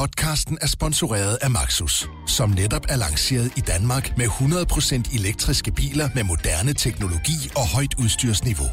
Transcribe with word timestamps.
Podcasten 0.00 0.58
er 0.60 0.66
sponsoreret 0.66 1.38
af 1.42 1.50
Maxus, 1.50 2.08
som 2.26 2.50
netop 2.50 2.86
er 2.88 2.96
lanceret 2.96 3.56
i 3.56 3.60
Danmark 3.60 4.16
med 4.16 4.26
100% 4.26 5.18
elektriske 5.18 5.72
biler 5.72 6.08
med 6.14 6.24
moderne 6.24 6.74
teknologi 6.74 7.38
og 7.56 7.68
højt 7.74 7.94
udstyrsniveau. 8.02 8.68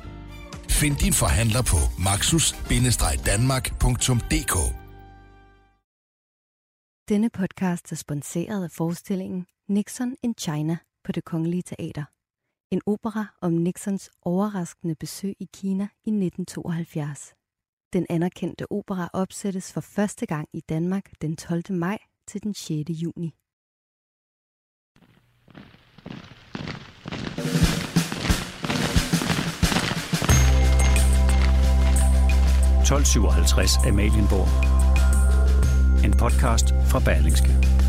Find 0.69 0.95
din 0.95 1.13
forhandler 1.13 1.61
på 1.61 1.77
maxus-danmark.dk 2.07 4.55
Denne 7.09 7.29
podcast 7.29 7.91
er 7.91 7.95
sponsoreret 7.95 8.63
af 8.63 8.71
forestillingen 8.71 9.45
Nixon 9.69 10.15
in 10.23 10.33
China 10.39 10.77
på 11.05 11.11
Det 11.11 11.23
Kongelige 11.23 11.63
Teater. 11.71 12.03
En 12.71 12.81
opera 12.85 13.25
om 13.41 13.53
Nixons 13.53 14.09
overraskende 14.21 14.95
besøg 14.95 15.35
i 15.39 15.47
Kina 15.53 15.83
i 15.83 16.09
1972. 16.09 17.36
Den 17.97 18.05
anerkendte 18.09 18.71
opera 18.71 19.09
opsættes 19.13 19.73
for 19.73 19.81
første 19.81 20.25
gang 20.25 20.47
i 20.53 20.61
Danmark 20.69 21.03
den 21.21 21.35
12. 21.35 21.63
maj 21.69 21.97
til 22.27 22.43
den 22.43 22.53
6. 22.53 22.89
juni. 22.89 23.33
(1257) 32.81 33.77
Amalienborg. 33.87 34.47
En 36.05 36.11
podcast 36.17 36.65
fra 36.89 36.99
Berlingske. 36.99 37.86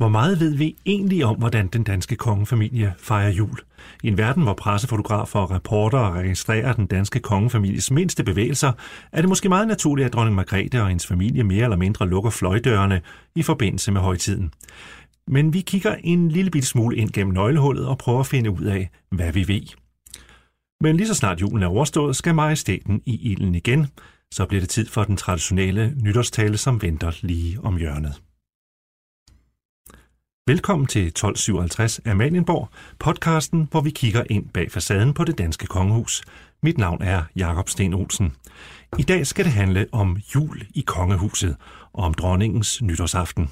Hvor 0.00 0.08
meget 0.08 0.40
ved 0.40 0.54
vi 0.54 0.76
egentlig 0.86 1.24
om, 1.24 1.36
hvordan 1.36 1.66
den 1.66 1.82
danske 1.82 2.16
kongefamilie 2.16 2.94
fejrer 2.98 3.30
jul? 3.30 3.58
I 4.02 4.08
en 4.08 4.18
verden, 4.18 4.42
hvor 4.42 4.54
pressefotografer 4.54 5.38
og 5.38 5.50
reportere 5.50 6.12
registrerer 6.12 6.72
den 6.72 6.86
danske 6.86 7.20
kongefamilies 7.20 7.90
mindste 7.90 8.24
bevægelser, 8.24 8.72
er 9.12 9.20
det 9.20 9.28
måske 9.28 9.48
meget 9.48 9.68
naturligt, 9.68 10.06
at 10.06 10.12
dronning 10.12 10.36
Margrethe 10.36 10.82
og 10.82 10.88
hendes 10.88 11.06
familie 11.06 11.44
mere 11.44 11.64
eller 11.64 11.76
mindre 11.76 12.08
lukker 12.08 12.30
fløjdørene 12.30 13.00
i 13.34 13.42
forbindelse 13.42 13.92
med 13.92 14.00
højtiden. 14.00 14.52
Men 15.28 15.54
vi 15.54 15.60
kigger 15.60 15.94
en 15.94 16.28
lille 16.28 16.50
bit 16.50 16.66
smule 16.66 16.96
ind 16.96 17.10
gennem 17.10 17.34
nøglehullet 17.34 17.86
og 17.86 17.98
prøver 17.98 18.20
at 18.20 18.26
finde 18.26 18.50
ud 18.50 18.64
af, 18.64 18.90
hvad 19.10 19.32
vi 19.32 19.48
ved. 19.48 19.66
Men 20.80 20.96
lige 20.96 21.06
så 21.06 21.14
snart 21.14 21.40
julen 21.40 21.62
er 21.62 21.68
overstået, 21.68 22.16
skal 22.16 22.34
majestæten 22.34 23.02
i 23.06 23.30
ilden 23.32 23.54
igen. 23.54 23.86
Så 24.32 24.46
bliver 24.46 24.60
det 24.60 24.70
tid 24.70 24.86
for 24.86 25.04
den 25.04 25.16
traditionelle 25.16 25.94
nytårstale, 26.02 26.56
som 26.56 26.82
venter 26.82 27.12
lige 27.22 27.60
om 27.62 27.76
hjørnet. 27.76 28.20
Velkommen 30.50 30.86
til 30.86 31.06
1257 31.06 32.00
Amalienborg, 32.06 32.68
podcasten, 32.98 33.68
hvor 33.70 33.80
vi 33.80 33.90
kigger 33.90 34.24
ind 34.30 34.48
bag 34.48 34.72
facaden 34.72 35.14
på 35.14 35.24
det 35.24 35.38
danske 35.38 35.66
kongehus. 35.66 36.22
Mit 36.62 36.78
navn 36.78 37.02
er 37.02 37.22
Jakob 37.36 37.68
Sten 37.68 37.94
Olsen. 37.94 38.32
I 38.98 39.02
dag 39.02 39.26
skal 39.26 39.44
det 39.44 39.52
handle 39.52 39.86
om 39.92 40.16
jul 40.34 40.62
i 40.74 40.80
kongehuset 40.80 41.56
og 41.92 42.04
om 42.04 42.14
dronningens 42.14 42.82
nytårsaften. 42.82 43.50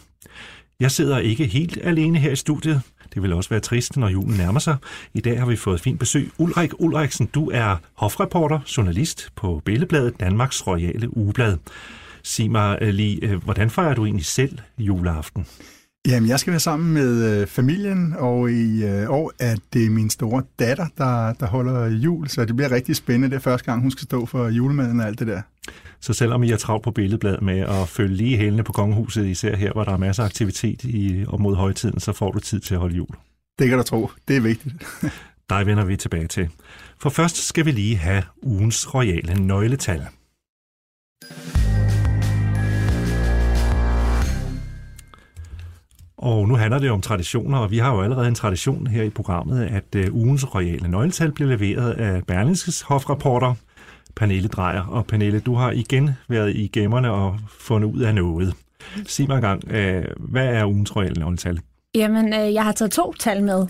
Jeg 0.81 0.91
sidder 0.91 1.19
ikke 1.19 1.47
helt 1.47 1.79
alene 1.83 2.19
her 2.19 2.31
i 2.31 2.37
studiet. 2.37 2.83
Det 3.15 3.23
vil 3.23 3.33
også 3.33 3.51
være 3.51 3.61
trist, 3.61 3.97
når 3.97 4.09
julen 4.09 4.37
nærmer 4.37 4.61
sig. 4.61 4.77
I 5.15 5.21
dag 5.21 5.39
har 5.39 5.47
vi 5.47 5.57
fået 5.57 5.81
fint 5.81 6.01
besøg. 6.01 6.31
Ulrik 6.39 6.73
Ulriksen, 6.79 7.27
du 7.27 7.51
er 7.51 7.77
hofreporter, 7.95 8.61
journalist 8.77 9.33
på 9.37 9.63
Billebladet, 9.65 10.21
Danmarks 10.21 10.67
Royale 10.67 11.17
Ugeblad. 11.17 11.59
Sig 12.23 12.51
mig 12.51 12.79
eh, 12.81 12.89
lige, 12.89 13.25
eh, 13.25 13.45
hvordan 13.45 13.71
fejrer 13.71 13.95
du 13.95 14.05
egentlig 14.05 14.27
selv 14.27 14.59
juleaften? 14.79 15.47
Jamen, 16.09 16.29
jeg 16.29 16.41
skal 16.41 16.51
være 16.51 16.61
sammen 16.61 16.95
med 16.95 17.41
øh, 17.41 17.47
familien, 17.47 18.15
og 18.19 18.51
i 18.51 18.85
øh, 18.85 19.11
år 19.11 19.33
er 19.39 19.57
det 19.73 19.91
min 19.91 20.11
store 20.11 20.43
datter, 20.59 20.87
der, 20.99 21.33
der 21.33 21.47
holder 21.47 21.87
jul, 21.87 22.29
så 22.29 22.45
det 22.45 22.57
bliver 22.57 22.71
rigtig 22.71 22.97
spændende. 22.97 23.31
Det 23.31 23.37
er 23.37 23.41
første 23.41 23.65
gang, 23.65 23.83
hun 23.83 23.91
skal 23.91 24.03
stå 24.05 24.27
for 24.27 24.49
julemaden 24.49 25.01
og 25.01 25.07
alt 25.07 25.19
det 25.19 25.27
der. 25.27 25.43
Så 26.01 26.13
selvom 26.13 26.43
I 26.43 26.51
er 26.51 26.57
travlt 26.57 26.85
på 26.85 26.91
billedbladet 26.91 27.43
med 27.43 27.59
at 27.59 27.89
følge 27.89 28.17
lige 28.17 28.37
hælene 28.37 28.63
på 28.65 28.73
kongehuset, 28.73 29.27
især 29.27 29.57
her, 29.57 29.73
hvor 29.73 29.85
der 29.85 29.93
er 29.93 29.97
masser 29.97 30.23
af 30.23 30.27
aktivitet 30.27 30.85
i, 30.85 31.25
op 31.29 31.41
mod 31.41 31.57
højtiden, 31.57 32.01
så 32.01 32.13
får 32.13 32.33
du 32.33 32.41
tid 32.41 32.61
til 32.61 32.75
at 32.75 32.81
holde 32.81 32.97
jul. 32.97 33.15
Det 33.59 33.69
kan 33.69 33.79
du 33.79 33.85
tro. 33.85 34.11
Det 34.29 34.37
er 34.37 34.41
vigtigt. 34.41 34.75
Der 35.51 35.65
vender 35.65 35.85
vi 35.85 35.97
tilbage 35.97 36.27
til. 36.27 36.49
For 37.01 37.11
først 37.11 37.49
skal 37.49 37.67
vi 37.67 37.71
lige 37.71 37.97
have 37.97 38.23
ugens 38.43 38.95
royale 38.95 39.35
nøgletal. 39.47 40.07
Og 46.19 46.49
nu 46.49 46.57
handler 46.57 46.79
det 46.79 46.91
om 46.91 47.01
traditioner, 47.01 47.59
og 47.59 47.71
vi 47.71 47.79
har 47.79 47.95
jo 47.95 48.03
allerede 48.03 48.29
en 48.29 48.35
tradition 48.35 48.87
her 48.87 49.03
i 49.03 49.11
programmet, 49.11 49.65
at 49.65 50.09
uh, 50.09 50.15
ugens 50.15 50.55
royale 50.55 50.89
nøgletal 50.89 51.33
bliver 51.33 51.57
leveret 51.57 51.93
af 51.93 52.25
Berlingskes 52.27 52.81
hofrapporter, 52.81 53.55
Pernille 54.17 54.49
Drejer. 54.49 54.83
Og 54.83 55.07
Pernille, 55.07 55.41
du 55.41 55.55
har 55.55 55.71
igen 55.71 56.11
været 56.29 56.57
i 56.57 56.67
gemmerne 56.73 57.11
og 57.13 57.39
fundet 57.49 57.89
ud 57.89 58.01
af 58.01 58.15
noget. 58.15 58.55
Sig 59.07 59.29
mig 59.29 59.35
engang, 59.37 59.65
uh, 59.65 60.05
hvad 60.31 60.47
er 60.47 60.65
ugens 60.65 60.97
royale 60.97 61.21
nøgletal? 61.21 61.61
Jamen, 61.95 62.35
øh, 62.35 62.55
jeg 62.55 62.65
har 62.65 62.73
taget 62.73 62.93
to 62.93 63.13
tal 63.13 63.43
med. 63.43 63.67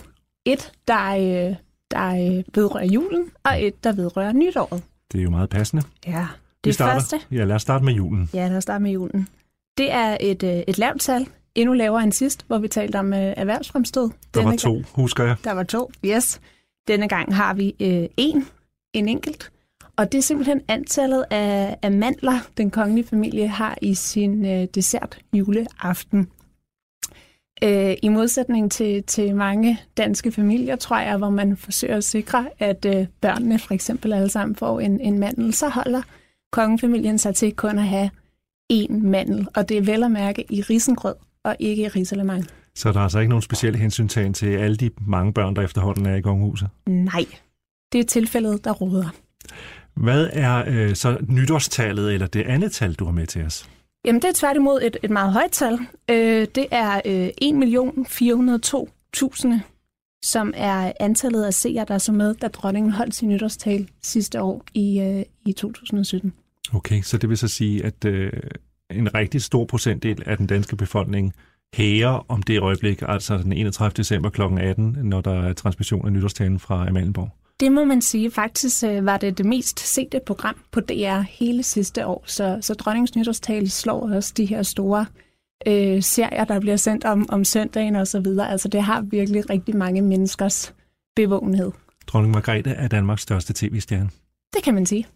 Et, 0.47 0.73
der, 0.89 1.11
øh, 1.11 1.57
der 1.91 2.09
øh, 2.11 2.45
vedrører 2.55 2.85
julen, 2.85 3.25
og 3.45 3.65
et, 3.65 3.85
der 3.85 3.93
vedrører 3.93 4.33
nytåret. 4.33 4.83
Det 5.13 5.19
er 5.19 5.23
jo 5.23 5.31
meget 5.31 5.51
passende. 5.51 5.83
Ja, 6.07 6.21
Vi 6.21 6.27
det 6.65 6.75
starter, 6.75 6.93
første. 6.93 7.21
Ja, 7.31 7.45
lad 7.45 7.57
os 7.57 7.63
starte 7.63 7.85
med 7.85 7.93
julen. 7.93 8.31
Ja, 8.35 8.49
lad 8.49 8.57
os 8.57 8.63
starte 8.63 8.83
med 8.83 8.91
julen. 8.91 9.29
Det 9.79 9.93
er 9.93 10.17
et, 10.21 10.43
øh, 10.43 10.63
et 10.69 10.79
lavt 10.79 11.01
tal, 11.01 11.27
endnu 11.61 11.75
lavere 11.75 12.03
end 12.03 12.13
sidst, 12.13 12.45
hvor 12.47 12.59
vi 12.59 12.69
talte 12.69 12.97
om 12.97 13.13
øh, 13.13 13.35
erhvervsfremstød. 13.37 14.11
Der 14.35 14.43
var 14.43 14.51
Denne 14.51 14.59
to, 14.59 14.73
Gang, 14.73 14.87
husker 14.95 15.25
jeg. 15.25 15.37
der 15.45 15.53
var 15.53 15.63
to, 15.63 15.91
yes. 16.05 16.41
Denne 16.89 17.09
gang 17.09 17.35
har 17.37 17.55
vi 17.55 17.75
øh, 17.81 18.09
en, 18.17 18.47
en 18.93 19.09
enkelt. 19.09 19.51
Og 19.97 20.13
det 20.13 20.19
er 20.19 20.23
simpelthen 20.23 20.61
antallet 20.69 21.25
af, 21.31 21.77
af 21.83 21.93
mandler, 21.93 22.39
den 22.57 22.71
kongelige 22.71 23.07
familie 23.07 23.49
har 23.49 23.79
i 23.83 23.95
sin 23.95 24.47
øh, 24.47 24.67
dessert 24.75 25.19
juleaften. 25.33 26.29
Øh, 27.65 27.97
I 28.03 28.09
modsætning 28.09 28.73
til, 28.73 29.03
til 29.03 29.37
mange 29.37 29.81
danske 29.97 30.33
familier, 30.33 30.77
tror 30.77 30.99
jeg, 30.99 31.17
hvor 31.17 31.31
man 31.31 31.57
forsøger 31.57 31.97
at 31.97 32.05
sikre, 32.05 32.49
at 32.59 32.85
øh, 32.85 33.07
børnene 33.21 33.59
for 33.59 33.75
eksempel 33.75 34.13
alle 34.13 34.29
sammen 34.31 34.57
får 34.57 34.81
en, 34.81 35.01
en 35.01 35.19
mandel, 35.19 35.55
så 35.55 35.69
holder 35.69 36.03
kongefamilien 36.53 37.19
sig 37.19 37.35
til 37.35 37.53
kun 37.55 37.79
at 37.79 37.85
have 37.85 38.11
én 38.73 38.93
mandel. 38.93 39.49
Og 39.57 39.69
det 39.69 39.77
er 39.77 39.83
vel 39.83 40.03
at 40.05 40.11
mærke 40.11 40.45
i 40.53 40.63
risengrød 40.63 41.15
og 41.45 41.57
ikke 41.59 41.83
i 41.83 41.89
risalemang. 41.89 42.47
Så 42.75 42.93
der 42.93 42.99
er 42.99 43.03
altså 43.03 43.19
ikke 43.19 43.29
nogen 43.29 43.43
speciel 43.43 43.77
hensyntagen 43.77 44.35
til 44.35 44.47
alle 44.47 44.77
de 44.77 44.91
mange 45.01 45.33
børn, 45.33 45.57
der 45.57 45.63
efterhånden 45.63 46.07
er 46.07 46.15
i 46.15 46.21
kongehuset. 46.21 46.69
Nej, 46.87 47.25
det 47.93 48.01
er 48.01 48.05
tilfældet, 48.05 48.65
der 48.65 48.73
råder. 48.73 49.15
Hvad 49.95 50.31
er 50.33 50.65
øh, 50.67 50.95
så 50.95 51.17
nytårstallet, 51.29 52.15
eller 52.15 52.27
det 52.27 52.43
andet 52.43 52.73
tal, 52.73 52.95
du 52.95 53.05
har 53.05 53.13
med 53.13 53.27
til 53.27 53.45
os? 53.45 53.71
Jamen, 54.05 54.23
det 54.23 54.29
er 54.29 54.33
tværtimod 54.35 54.81
et, 54.83 54.97
et 55.03 55.11
meget 55.11 55.33
højt 55.33 55.51
tal. 55.51 55.79
Øh, 56.11 56.47
det 56.55 56.67
er 56.71 57.01
øh, 57.05 57.29
1.402.000, 57.43 59.61
som 60.25 60.53
er 60.57 60.93
antallet 61.01 61.45
af 61.45 61.55
seere, 61.55 61.85
der 61.89 61.95
er 61.95 61.99
så 61.99 62.13
med, 62.13 62.35
da 62.35 62.49
dronningen 62.49 62.93
holdt 62.93 63.15
sin 63.15 63.29
nytårstale 63.29 63.89
sidste 64.03 64.43
år 64.43 64.65
i, 64.75 65.01
øh, 65.01 65.23
i 65.47 65.53
2017. 65.53 66.33
Okay, 66.75 67.03
så 67.03 67.19
det 67.19 67.29
vil 67.29 67.39
så 67.39 67.49
sige, 67.49 67.85
at 67.85 68.05
øh, 68.05 68.33
en 68.91 69.15
rigtig 69.15 69.43
stor 69.43 69.65
procentdel 69.65 70.23
af 70.27 70.37
den 70.37 70.47
danske 70.47 70.77
befolkning 70.77 71.33
hæger 71.75 72.27
om 72.29 72.43
det 72.43 72.61
øjeblik, 72.61 73.03
altså 73.09 73.39
den 73.39 73.53
31. 73.53 73.93
december 73.97 74.31
kl. 74.31 74.43
18, 74.43 74.97
når 75.03 75.21
der 75.21 75.43
er 75.43 75.53
transmission 75.53 76.07
af 76.07 76.13
nytårstalen 76.13 76.59
fra 76.59 76.89
Amalienborg. 76.89 77.31
Det 77.61 77.73
må 77.73 77.85
man 77.85 78.03
sige. 78.03 78.31
Faktisk 78.31 78.85
øh, 78.85 79.07
var 79.07 79.17
det 79.17 79.39
det 79.39 79.47
mest 79.47 79.81
sete 79.81 80.21
program 80.27 80.57
på 80.73 80.81
DR 80.81 81.21
hele 81.21 81.63
sidste 81.63 82.07
år. 82.07 82.25
Så, 82.27 82.59
så 82.61 82.75
dronningens 82.75 83.17
nytårstale 83.17 83.69
slår 83.69 84.15
også 84.15 84.35
de 84.37 84.45
her 84.45 84.63
store 84.63 85.07
øh, 85.67 86.03
serier, 86.03 86.45
der 86.45 86.61
bliver 86.61 86.77
sendt 86.77 87.05
om, 87.05 87.27
om 87.29 87.45
søndagen 87.45 87.97
og 87.97 88.07
så 88.07 88.21
videre. 88.21 88.51
Altså 88.51 88.69
det 88.69 88.83
har 88.83 89.01
virkelig 89.01 89.51
rigtig 89.51 89.77
mange 89.77 90.03
menneskers 90.03 90.75
bevågenhed. 91.17 91.71
Dronning 92.07 92.35
Margrethe 92.35 92.73
er 92.73 92.89
Danmarks 92.89 93.23
største 93.23 93.53
tv-stjerne. 93.57 94.11
Det 94.55 94.63
kan 94.65 94.75
man 94.75 94.87
sige. 94.87 95.07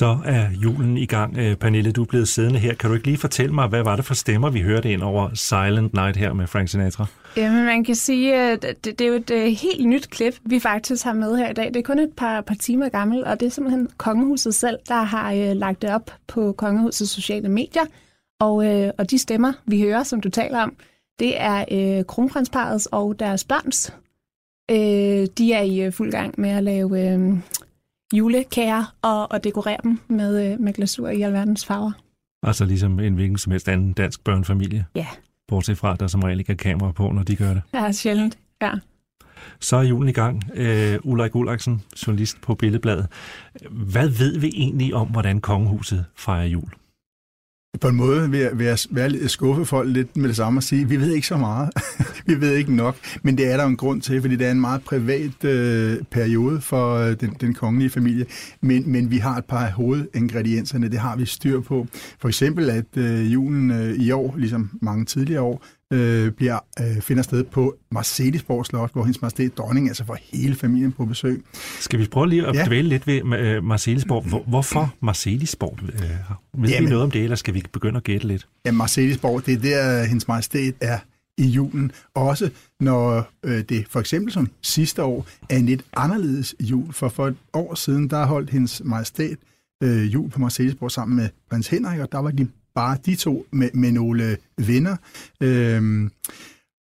Så 0.00 0.18
er 0.24 0.50
julen 0.62 0.96
i 0.96 1.06
gang. 1.06 1.38
Øh, 1.38 1.56
Pernille, 1.56 1.92
du 1.92 2.02
er 2.02 2.06
blevet 2.06 2.28
siddende 2.28 2.58
her. 2.58 2.74
Kan 2.74 2.90
du 2.90 2.94
ikke 2.94 3.06
lige 3.06 3.18
fortælle 3.18 3.54
mig, 3.54 3.68
hvad 3.68 3.82
var 3.82 3.96
det 3.96 4.04
for 4.04 4.14
stemmer, 4.14 4.50
vi 4.50 4.60
hørte 4.60 4.92
ind 4.92 5.02
over 5.02 5.34
Silent 5.34 5.94
Night 5.94 6.16
her 6.16 6.32
med 6.32 6.46
Frank 6.46 6.68
Sinatra? 6.68 7.06
Jamen, 7.36 7.64
man 7.64 7.84
kan 7.84 7.94
sige, 7.94 8.46
øh, 8.46 8.52
at 8.52 8.62
det, 8.62 8.84
det 8.84 9.00
er 9.00 9.08
jo 9.08 9.14
et 9.14 9.30
øh, 9.30 9.46
helt 9.46 9.88
nyt 9.88 10.10
klip, 10.10 10.34
vi 10.44 10.60
faktisk 10.60 11.04
har 11.04 11.12
med 11.12 11.36
her 11.36 11.50
i 11.50 11.52
dag. 11.52 11.66
Det 11.66 11.76
er 11.76 11.82
kun 11.82 11.98
et 11.98 12.12
par, 12.16 12.40
par 12.40 12.54
timer 12.54 12.88
gammel, 12.88 13.24
og 13.24 13.40
det 13.40 13.46
er 13.46 13.50
simpelthen 13.50 13.88
kongehuset 13.96 14.54
selv, 14.54 14.78
der 14.88 15.02
har 15.02 15.32
øh, 15.32 15.56
lagt 15.56 15.82
det 15.82 15.90
op 15.90 16.10
på 16.26 16.52
kongehusets 16.52 17.10
sociale 17.10 17.48
medier. 17.48 17.84
Og, 18.40 18.66
øh, 18.66 18.90
og 18.98 19.10
de 19.10 19.18
stemmer, 19.18 19.52
vi 19.66 19.80
hører, 19.80 20.02
som 20.02 20.20
du 20.20 20.28
taler 20.28 20.58
om, 20.58 20.76
det 21.18 21.40
er 21.40 21.64
øh, 21.70 22.04
kronprinsparets 22.04 22.86
og 22.86 23.18
deres 23.18 23.44
børns. 23.44 23.94
Øh, 24.70 25.26
de 25.38 25.52
er 25.52 25.62
i 25.62 25.80
øh, 25.80 25.92
fuld 25.92 26.10
gang 26.10 26.34
med 26.38 26.50
at 26.50 26.64
lave 26.64 27.12
øh, 27.12 27.38
julekager 28.12 28.94
og, 29.02 29.32
og 29.32 29.44
dekorere 29.44 29.78
dem 29.82 30.00
med, 30.08 30.52
øh, 30.52 30.60
med 30.60 30.72
glasur 30.72 31.08
i 31.08 31.22
alverdens 31.22 31.66
farver. 31.66 31.92
Altså 32.42 32.64
ligesom 32.64 33.00
en 33.00 33.14
hvilken 33.14 33.38
som 33.38 33.52
helst 33.52 33.68
anden 33.68 33.92
dansk 33.92 34.24
børnefamilie. 34.24 34.86
Ja. 34.94 35.06
Bortset 35.48 35.78
fra, 35.78 35.92
at 35.92 36.00
der 36.00 36.06
som 36.06 36.22
regel 36.22 36.38
ikke 36.38 36.52
er 36.52 36.56
kamera 36.56 36.92
på, 36.92 37.12
når 37.12 37.22
de 37.22 37.36
gør 37.36 37.54
det. 37.54 37.62
Ja, 37.74 37.92
sjældent. 37.92 38.38
Ja. 38.62 38.72
Så 39.60 39.76
er 39.76 39.82
julen 39.82 40.08
i 40.08 40.12
gang. 40.12 40.42
Øh, 40.54 40.98
Ulrik 41.02 41.34
Ulriksen, 41.34 41.82
journalist 42.06 42.40
på 42.40 42.54
Billedbladet. 42.54 43.06
Hvad 43.70 44.08
ved 44.08 44.38
vi 44.38 44.50
egentlig 44.54 44.94
om, 44.94 45.08
hvordan 45.08 45.40
kongehuset 45.40 46.04
fejrer 46.16 46.44
jul? 46.44 46.68
På 47.80 47.88
en 47.88 47.96
måde 47.96 48.30
vil 48.30 48.40
jeg, 48.40 48.50
vil 48.58 48.66
jeg 48.66 48.78
være 48.90 49.08
lidt- 49.08 49.30
skuffe 49.30 49.64
folk 49.64 49.88
lidt 49.88 50.16
med 50.16 50.28
det 50.28 50.36
samme 50.36 50.58
og 50.58 50.62
sige, 50.62 50.88
vi 50.88 50.96
ved 51.00 51.12
ikke 51.12 51.26
så 51.26 51.36
meget. 51.36 51.70
vi 52.26 52.40
ved 52.40 52.54
ikke 52.54 52.74
nok. 52.74 52.96
Men 53.22 53.38
det 53.38 53.52
er 53.52 53.56
der 53.56 53.64
en 53.64 53.76
grund 53.76 54.02
til, 54.02 54.20
fordi 54.20 54.36
det 54.36 54.46
er 54.46 54.50
en 54.50 54.60
meget 54.60 54.82
privat 54.84 55.44
øh, 55.44 55.96
periode 56.10 56.60
for 56.60 56.94
øh, 56.94 57.16
den, 57.20 57.36
den 57.40 57.54
kongelige 57.54 57.90
familie. 57.90 58.26
Men, 58.60 58.92
men 58.92 59.10
vi 59.10 59.16
har 59.18 59.36
et 59.36 59.44
par 59.44 59.66
af 59.66 59.72
hovedingredienserne, 59.72 60.88
det 60.88 60.98
har 60.98 61.16
vi 61.16 61.26
styr 61.26 61.60
på. 61.60 61.86
For 62.20 62.28
eksempel, 62.28 62.70
at 62.70 62.96
øh, 62.96 63.32
julen 63.32 63.70
øh, 63.70 63.90
i 63.96 64.10
år, 64.10 64.34
ligesom 64.38 64.70
mange 64.82 65.04
tidligere 65.04 65.42
år, 65.42 65.64
øh, 65.92 66.32
bliver, 66.32 66.58
øh, 66.80 67.00
finder 67.02 67.22
sted 67.22 67.44
på 67.44 67.76
Marcellesborg 67.90 68.66
Slot, 68.66 68.92
hvor 68.92 69.02
hendes 69.02 69.22
majestæt 69.22 69.58
dronning 69.58 69.88
altså 69.88 70.04
får 70.04 70.18
hele 70.32 70.54
familien 70.54 70.92
på 70.92 71.04
besøg. 71.04 71.44
Skal 71.80 71.98
vi 71.98 72.06
prøve 72.06 72.28
lige 72.28 72.46
at 72.46 72.54
Ja. 72.54 72.64
dvæle 72.66 72.88
lidt 72.88 73.06
ved 73.06 73.38
øh, 73.38 73.64
Marcelisborg? 73.64 74.24
Hvor, 74.28 74.42
hvorfor 74.46 74.94
Marcelisborg? 75.02 75.78
Øh, 75.82 76.62
ved 76.62 76.80
vi 76.80 76.86
noget 76.86 77.02
om 77.04 77.10
det, 77.10 77.22
eller 77.22 77.36
skal 77.36 77.54
vi 77.54 77.62
begynde 77.72 77.96
at 77.96 78.04
gætte 78.04 78.26
lidt? 78.26 78.48
Ja, 78.66 78.72
Marcellesborg, 78.72 79.46
det 79.46 79.54
er 79.54 79.58
der, 79.58 80.04
hendes 80.04 80.28
majestæt 80.28 80.74
er 80.80 80.98
i 81.38 81.46
julen. 81.46 81.92
Også 82.14 82.50
når 82.80 83.30
øh, 83.44 83.64
det 83.68 83.86
for 83.90 84.00
eksempel 84.00 84.32
som 84.32 84.48
sidste 84.62 85.02
år 85.02 85.26
er 85.50 85.56
en 85.56 85.66
lidt 85.66 85.82
anderledes 85.96 86.54
jul. 86.60 86.92
For 86.92 87.08
for 87.08 87.26
et 87.26 87.36
år 87.52 87.74
siden, 87.74 88.10
der 88.10 88.26
holdt 88.26 88.50
hendes 88.50 88.82
majestæt 88.84 89.36
øh, 89.82 90.12
jul 90.14 90.30
på 90.30 90.40
Marcellesborg 90.40 90.90
sammen 90.90 91.16
med 91.16 91.28
prins 91.50 91.68
Henrik, 91.68 92.00
og 92.00 92.12
der 92.12 92.18
var 92.18 92.30
de 92.30 92.48
bare 92.74 92.98
de 93.06 93.14
to 93.14 93.46
med, 93.50 93.70
med 93.74 93.92
nogle 93.92 94.36
venner. 94.58 94.96
Øh, 95.40 96.10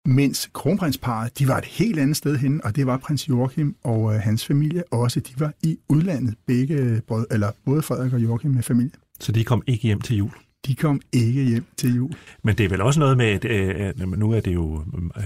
mens 0.06 0.50
kronprinsparet, 0.54 1.40
de 1.40 1.48
var 1.48 1.58
et 1.58 1.66
helt 1.66 2.00
andet 2.00 2.18
sted 2.18 2.38
hen, 2.38 2.62
og 2.64 2.76
det 2.76 2.86
var 2.88 2.98
prins 2.98 3.30
Joachim 3.30 3.76
og 3.84 4.14
øh, 4.14 4.20
hans 4.20 4.46
familie 4.46 4.84
også. 4.94 5.20
De 5.20 5.34
var 5.40 5.54
i 5.64 5.78
udlandet, 5.90 6.36
begge, 6.48 7.02
eller 7.32 7.52
både 7.66 7.82
Frederik 7.82 8.14
og 8.14 8.24
Joachim 8.24 8.52
med 8.52 8.64
familie. 8.64 8.92
Så 9.20 9.32
de 9.32 9.44
kom 9.44 9.64
ikke 9.68 9.84
hjem 9.84 10.02
til 10.02 10.18
jul. 10.18 10.47
De 10.68 10.76
kom 10.76 11.02
ikke 11.14 11.44
hjem 11.44 11.66
til 11.78 11.96
jul. 11.96 12.12
Men 12.44 12.56
det 12.58 12.66
er 12.66 12.70
vel 12.70 12.82
også 12.82 13.00
noget 13.00 13.18
med, 13.18 13.26
at, 13.26 13.46
øh, 13.46 14.12
nu 14.18 14.32
er 14.32 14.40
det 14.40 14.54
jo... 14.54 14.84
Øh, 15.18 15.24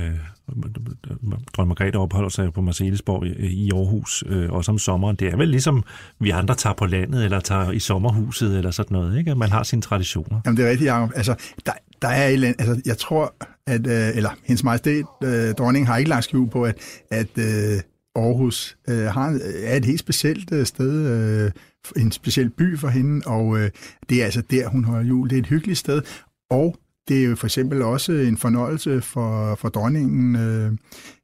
Dronning 1.54 1.68
Margrethe 1.68 2.00
opholder 2.00 2.30
sig 2.30 2.54
på 2.54 2.62
Marcellesborg 2.62 3.26
i, 3.40 3.72
Aarhus, 3.72 4.24
øh, 4.28 4.50
også 4.52 4.72
om 4.72 4.78
sommeren. 4.78 5.16
Det 5.16 5.28
er 5.28 5.38
vel 5.38 5.48
ligesom, 5.48 5.84
vi 6.20 6.30
andre 6.30 6.56
tager 6.56 6.74
på 6.74 6.86
landet, 6.86 7.24
eller 7.26 7.40
tager 7.40 7.72
i 7.72 7.80
sommerhuset, 7.80 8.58
eller 8.58 8.72
sådan 8.72 8.94
noget, 8.94 9.18
ikke? 9.18 9.32
At 9.32 9.38
man 9.38 9.50
har 9.50 9.64
sine 9.64 9.82
traditioner. 9.82 10.42
Jamen, 10.46 10.58
det 10.58 10.66
er 10.66 10.70
rigtigt, 10.70 10.88
Jacob. 10.88 11.12
Altså, 11.16 11.36
der, 11.66 11.72
der 12.02 12.08
er 12.08 12.28
et 12.28 12.34
eller 12.34 12.48
andet, 12.48 12.62
altså, 12.62 12.82
jeg 12.86 12.98
tror, 12.98 13.34
at, 13.68 13.88
øh, 13.88 14.18
eller 14.18 14.30
hendes 14.44 14.64
majestæt, 14.64 15.06
øh, 15.24 15.54
dronningen, 15.54 15.88
har 15.88 15.98
ikke 15.98 16.10
lagt 16.10 16.24
skjul 16.24 16.50
på, 16.50 16.64
at, 16.64 16.76
at 17.12 17.38
øh, 17.38 17.82
Aarhus 18.16 18.78
øh, 18.90 19.06
har, 19.06 19.40
er 19.64 19.76
et 19.76 19.86
helt 19.86 20.00
specielt 20.00 20.54
øh, 20.54 20.66
sted, 20.66 20.92
øh, 20.92 21.52
en 21.98 22.12
speciel 22.12 22.50
by 22.50 22.78
for 22.78 22.88
hende, 22.88 23.22
og 23.28 23.60
øh, 23.60 23.70
det 24.10 24.22
er 24.22 24.26
altså 24.26 24.42
der, 24.42 24.68
hun 24.68 24.84
holder 24.84 25.08
jul. 25.08 25.30
Det 25.30 25.36
er 25.36 25.40
et 25.40 25.48
hyggeligt 25.48 25.80
sted, 25.80 26.02
og 26.50 26.78
det 27.08 27.20
er 27.20 27.24
jo 27.30 27.36
for 27.36 27.48
eksempel 27.48 27.82
også 27.82 28.12
en 28.12 28.38
fornøjelse 28.38 29.02
for, 29.02 29.56
for 29.56 29.70
dronningen 29.70 30.36
øh, 30.36 30.72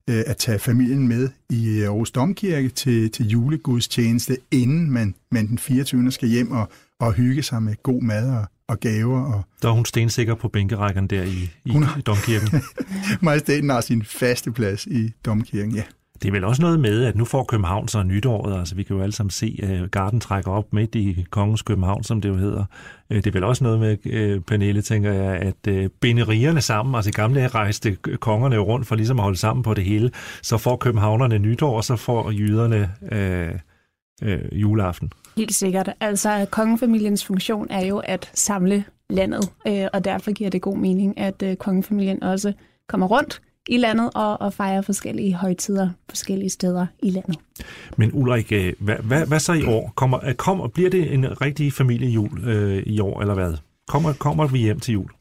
øh, 0.10 0.24
at 0.28 0.38
tage 0.38 0.60
familien 0.60 1.08
med 1.08 1.30
i 1.50 1.82
Aarhus 1.82 2.12
Domkirke 2.12 2.70
til, 2.70 3.12
til 3.12 3.28
julegudstjeneste, 3.28 4.38
inden 4.52 4.92
man, 4.92 5.16
man 5.32 5.48
den 5.48 5.58
24. 5.58 6.12
skal 6.12 6.30
hjem 6.30 6.52
og, 6.52 6.70
og 7.00 7.14
hygge 7.14 7.44
sig 7.44 7.64
med 7.64 7.76
god 7.84 8.02
mad 8.02 8.32
og, 8.38 8.46
og 8.68 8.80
gaver. 8.80 9.22
Og 9.34 9.44
Der 9.62 9.70
er 9.70 9.74
hun 9.74 9.86
stensikker 9.86 10.36
på 10.36 10.48
bænkerækkerne 10.48 11.08
der 11.08 11.24
i, 11.24 11.50
i 11.66 11.72
Hun 11.72 11.84
har- 11.84 12.02
Domkirken. 12.02 12.62
majestæten 13.22 13.70
har 13.70 13.82
sin 13.82 14.04
faste 14.06 14.52
plads 14.52 14.86
i 14.86 15.12
Domkirken, 15.26 15.76
ja. 15.76 15.84
Det 16.22 16.28
er 16.28 16.32
vel 16.32 16.44
også 16.44 16.62
noget 16.62 16.80
med, 16.80 17.04
at 17.04 17.16
nu 17.16 17.26
får 17.26 17.44
København 17.44 17.88
så 17.88 18.04
nytåret. 18.04 18.60
Altså, 18.60 18.76
vi 18.76 18.84
kan 18.84 18.96
jo 18.96 19.02
alle 19.02 19.14
sammen 19.14 19.30
se, 19.32 19.60
at 19.64 19.92
Garden 19.92 20.20
trækker 20.20 20.52
op 20.52 20.74
midt 20.74 20.96
i 20.96 21.26
kongens 21.30 21.62
København, 21.62 22.04
som 22.04 22.22
det 22.22 22.30
jo 22.30 22.36
hedder. 22.36 22.66
Øh, 23.10 23.18
det 23.18 23.28
er 23.28 23.32
vel 23.32 23.44
også 23.44 23.64
noget 23.64 23.80
med, 23.80 23.98
øh, 24.06 24.42
Pernille, 24.42 24.82
tænker 24.82 25.14
jeg, 25.14 25.36
at 25.36 25.68
øh, 25.68 25.90
binderierne 26.02 26.62
sammen, 26.62 26.96
altså 26.96 27.10
i 27.10 27.12
gamle 27.12 27.40
dage 27.40 27.48
rejste 27.48 27.96
kongerne 27.96 28.58
rundt 28.58 28.88
for 28.88 28.96
ligesom 28.96 29.20
at 29.20 29.24
holde 29.24 29.38
sammen 29.38 29.64
på 29.64 29.74
det 29.74 29.84
hele. 29.84 30.12
Så 30.42 30.58
får 30.58 30.76
københavnerne 30.76 31.40
nytår, 31.40 31.76
og 31.76 31.84
så 31.84 31.96
får 31.96 32.32
jyderne 32.32 32.92
øh, 33.12 33.52
øh, 34.24 34.62
juleaften. 34.62 35.12
Helt 35.38 35.54
sikkert. 35.54 35.90
Altså, 36.00 36.46
kongefamiliens 36.52 37.26
funktion 37.26 37.68
er 37.70 37.86
jo 37.86 37.98
at 37.98 38.32
samle 38.34 38.84
landet, 39.10 39.50
øh, 39.68 39.88
og 39.94 40.06
derfor 40.06 40.32
giver 40.32 40.50
det 40.50 40.62
god 40.62 40.78
mening, 40.78 41.18
at 41.20 41.44
øh, 41.44 41.56
kongefamilien 41.56 42.24
også 42.24 42.54
kommer 42.90 43.08
rundt 43.08 43.42
i 43.68 43.78
landet 43.78 44.10
og, 44.16 44.42
og 44.42 44.54
fejrer 44.54 44.82
forskellige 44.82 45.34
højtider 45.34 45.90
forskellige 46.10 46.50
steder 46.50 46.88
i 47.00 47.10
landet. 47.10 47.40
Men 47.98 48.12
Ulrik, 48.14 48.52
øh, 48.52 48.74
hvad, 48.80 48.96
hvad, 48.96 49.28
hvad 49.28 49.40
så 49.40 49.54
i 49.54 49.64
år? 49.66 49.94
Kommer, 49.96 50.26
øh, 50.26 50.34
kommer, 50.34 50.68
bliver 50.68 50.90
det 50.90 51.14
en 51.14 51.42
rigtig 51.42 51.74
familiejul 51.74 52.48
øh, 52.48 52.84
i 52.86 53.00
år, 53.00 53.22
eller 53.22 53.34
hvad? 53.34 53.54
Kommer, 53.88 54.14
kommer 54.14 54.48
vi 54.48 54.60
hjem 54.60 54.80
til 54.80 54.94
jul? 54.94 55.12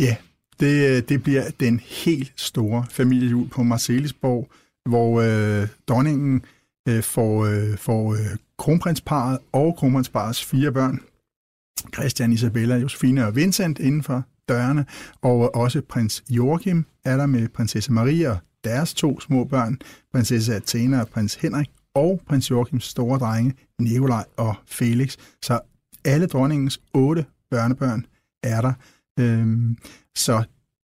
Ja, 0.00 0.16
det, 0.60 0.96
øh, 0.96 1.02
det 1.08 1.22
bliver 1.22 1.44
den 1.60 1.80
helt 1.80 2.32
store 2.36 2.86
familiejul 2.90 3.48
på 3.48 3.62
Marcelisborg, 3.62 4.48
hvor 4.88 5.20
øh, 5.20 5.68
dronningen 5.88 6.42
øh, 6.88 7.02
får, 7.02 7.44
øh, 7.44 7.76
får 7.76 8.12
øh, 8.12 8.36
kronprinsparet 8.58 9.38
og 9.52 9.76
kronprinsparets 9.76 10.44
fire 10.44 10.72
børn, 10.72 11.00
Christian, 11.94 12.32
Isabella, 12.32 12.76
Josefine 12.76 13.26
og 13.26 13.36
Vincent 13.36 13.78
inden 13.78 14.02
for 14.02 14.22
dørene, 14.48 14.86
og 15.22 15.54
også 15.54 15.82
prins 15.88 16.24
Joachim 16.30 16.84
er 17.04 17.16
der 17.16 17.26
med 17.26 17.48
prinsesse 17.48 17.92
Maria 17.92 18.30
og 18.30 18.38
deres 18.64 18.94
to 18.94 19.20
små 19.20 19.44
børn, 19.44 19.78
prinsesse 20.12 20.54
Athena 20.54 21.00
og 21.00 21.08
prins 21.08 21.34
Henrik, 21.34 21.70
og 21.94 22.20
prins 22.26 22.50
Joachims 22.50 22.84
store 22.84 23.18
drenge, 23.18 23.54
Nikolaj 23.78 24.24
og 24.36 24.54
Felix. 24.66 25.16
Så 25.42 25.60
alle 26.04 26.26
dronningens 26.26 26.80
otte 26.94 27.26
børnebørn 27.50 28.06
er 28.42 28.60
der. 28.60 28.72
Øhm, 29.20 29.78
så 30.16 30.44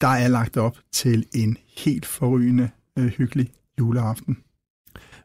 der 0.00 0.08
er 0.08 0.28
lagt 0.28 0.56
op 0.56 0.76
til 0.92 1.26
en 1.34 1.56
helt 1.76 2.06
forrygende, 2.06 2.70
øh, 2.98 3.06
hyggelig 3.06 3.52
juleaften. 3.78 4.36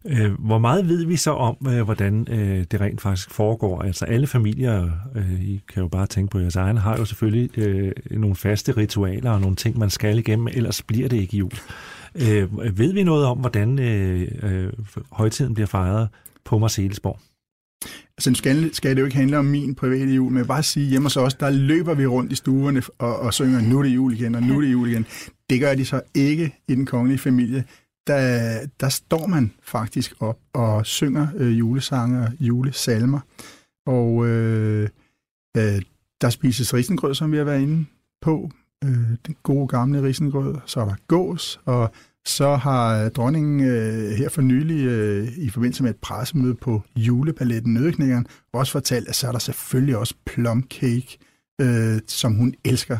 Øh, 0.07 0.31
Hvor 0.39 0.57
meget 0.57 0.87
ved 0.87 1.05
vi 1.05 1.15
så 1.15 1.31
om, 1.31 1.57
øh, 1.67 1.81
hvordan 1.81 2.27
øh, 2.29 2.65
det 2.71 2.81
rent 2.81 3.01
faktisk 3.01 3.31
foregår? 3.31 3.81
Altså 3.81 4.05
alle 4.05 4.27
familier, 4.27 4.89
øh, 5.15 5.41
I 5.41 5.61
kan 5.73 5.81
jo 5.81 5.87
bare 5.87 6.07
tænke 6.07 6.31
på 6.31 6.39
jeres 6.39 6.55
egen, 6.55 6.77
har 6.77 6.97
jo 6.97 7.05
selvfølgelig 7.05 7.57
øh, 7.57 7.91
nogle 8.11 8.35
faste 8.35 8.71
ritualer 8.71 9.31
og 9.31 9.41
nogle 9.41 9.55
ting, 9.55 9.77
man 9.77 9.89
skal 9.89 10.17
igennem, 10.17 10.47
ellers 10.47 10.81
bliver 10.81 11.09
det 11.09 11.17
ikke 11.17 11.37
jul. 11.37 11.51
Øh, 12.15 12.77
ved 12.77 12.93
vi 12.93 13.03
noget 13.03 13.25
om, 13.25 13.37
hvordan 13.37 13.79
øh, 13.79 14.27
øh, 14.43 14.73
højtiden 15.11 15.53
bliver 15.53 15.67
fejret 15.67 16.09
på 16.45 16.57
Marcelesborg? 16.57 17.19
Altså, 18.17 18.29
nu 18.29 18.35
skal, 18.35 18.73
skal 18.73 18.95
det 18.95 19.01
jo 19.01 19.05
ikke 19.05 19.17
handle 19.17 19.37
om 19.37 19.45
min 19.45 19.75
private 19.75 20.11
jul, 20.11 20.31
men 20.31 20.47
bare 20.47 20.63
sige, 20.63 20.89
hjemme 20.89 21.05
hos 21.05 21.17
os, 21.17 21.33
der 21.33 21.49
løber 21.49 21.93
vi 21.93 22.05
rundt 22.05 22.31
i 22.31 22.35
stuerne 22.35 22.81
og, 22.99 23.19
og 23.19 23.33
synger, 23.33 23.61
nu 23.61 23.79
er 23.79 23.83
det 23.83 23.89
jul 23.89 24.13
igen, 24.13 24.35
og 24.35 24.43
nu 24.43 24.57
er 24.57 24.61
det 24.61 24.71
jul 24.71 24.89
igen. 24.89 25.05
Det 25.49 25.59
gør 25.59 25.75
de 25.75 25.85
så 25.85 26.01
ikke 26.15 26.55
i 26.67 26.75
den 26.75 26.85
kongelige 26.85 27.17
familie. 27.19 27.63
Der, 28.07 28.59
der 28.79 28.89
står 28.89 29.27
man 29.27 29.51
faktisk 29.63 30.13
op 30.19 30.39
og 30.53 30.85
synger 30.85 31.27
øh, 31.35 31.59
julesange 31.59 32.21
og 32.21 32.29
julesalmer. 32.39 33.19
Og 33.85 34.27
øh, 34.27 34.89
øh, 35.57 35.81
der 36.21 36.29
spises 36.29 36.73
risengrød, 36.73 37.15
som 37.15 37.31
vi 37.31 37.37
har 37.37 37.43
været 37.43 37.61
inde 37.61 37.85
på. 38.21 38.49
Øh, 38.83 39.09
den 39.27 39.35
gode 39.43 39.67
gamle 39.67 40.03
risengrød. 40.03 40.55
Så 40.65 40.79
er 40.79 40.85
der 40.85 40.95
gås, 41.07 41.59
og 41.65 41.91
så 42.25 42.55
har 42.55 43.09
dronningen 43.09 43.59
øh, 43.67 44.11
her 44.11 44.29
for 44.29 44.41
nylig 44.41 44.85
øh, 44.85 45.27
i 45.37 45.49
forbindelse 45.49 45.83
med 45.83 45.91
et 45.91 45.97
pressemøde 45.97 46.55
på 46.55 46.81
julepaletten 46.95 47.73
Nødeknækkeren 47.73 48.27
også 48.53 48.71
fortalt, 48.71 49.07
at 49.07 49.15
så 49.15 49.27
er 49.27 49.31
der 49.31 49.39
selvfølgelig 49.39 49.97
også 49.97 50.15
plum 50.25 50.63
cake, 50.63 51.17
øh, 51.61 51.99
som 52.07 52.33
hun 52.33 52.53
elsker. 52.65 52.97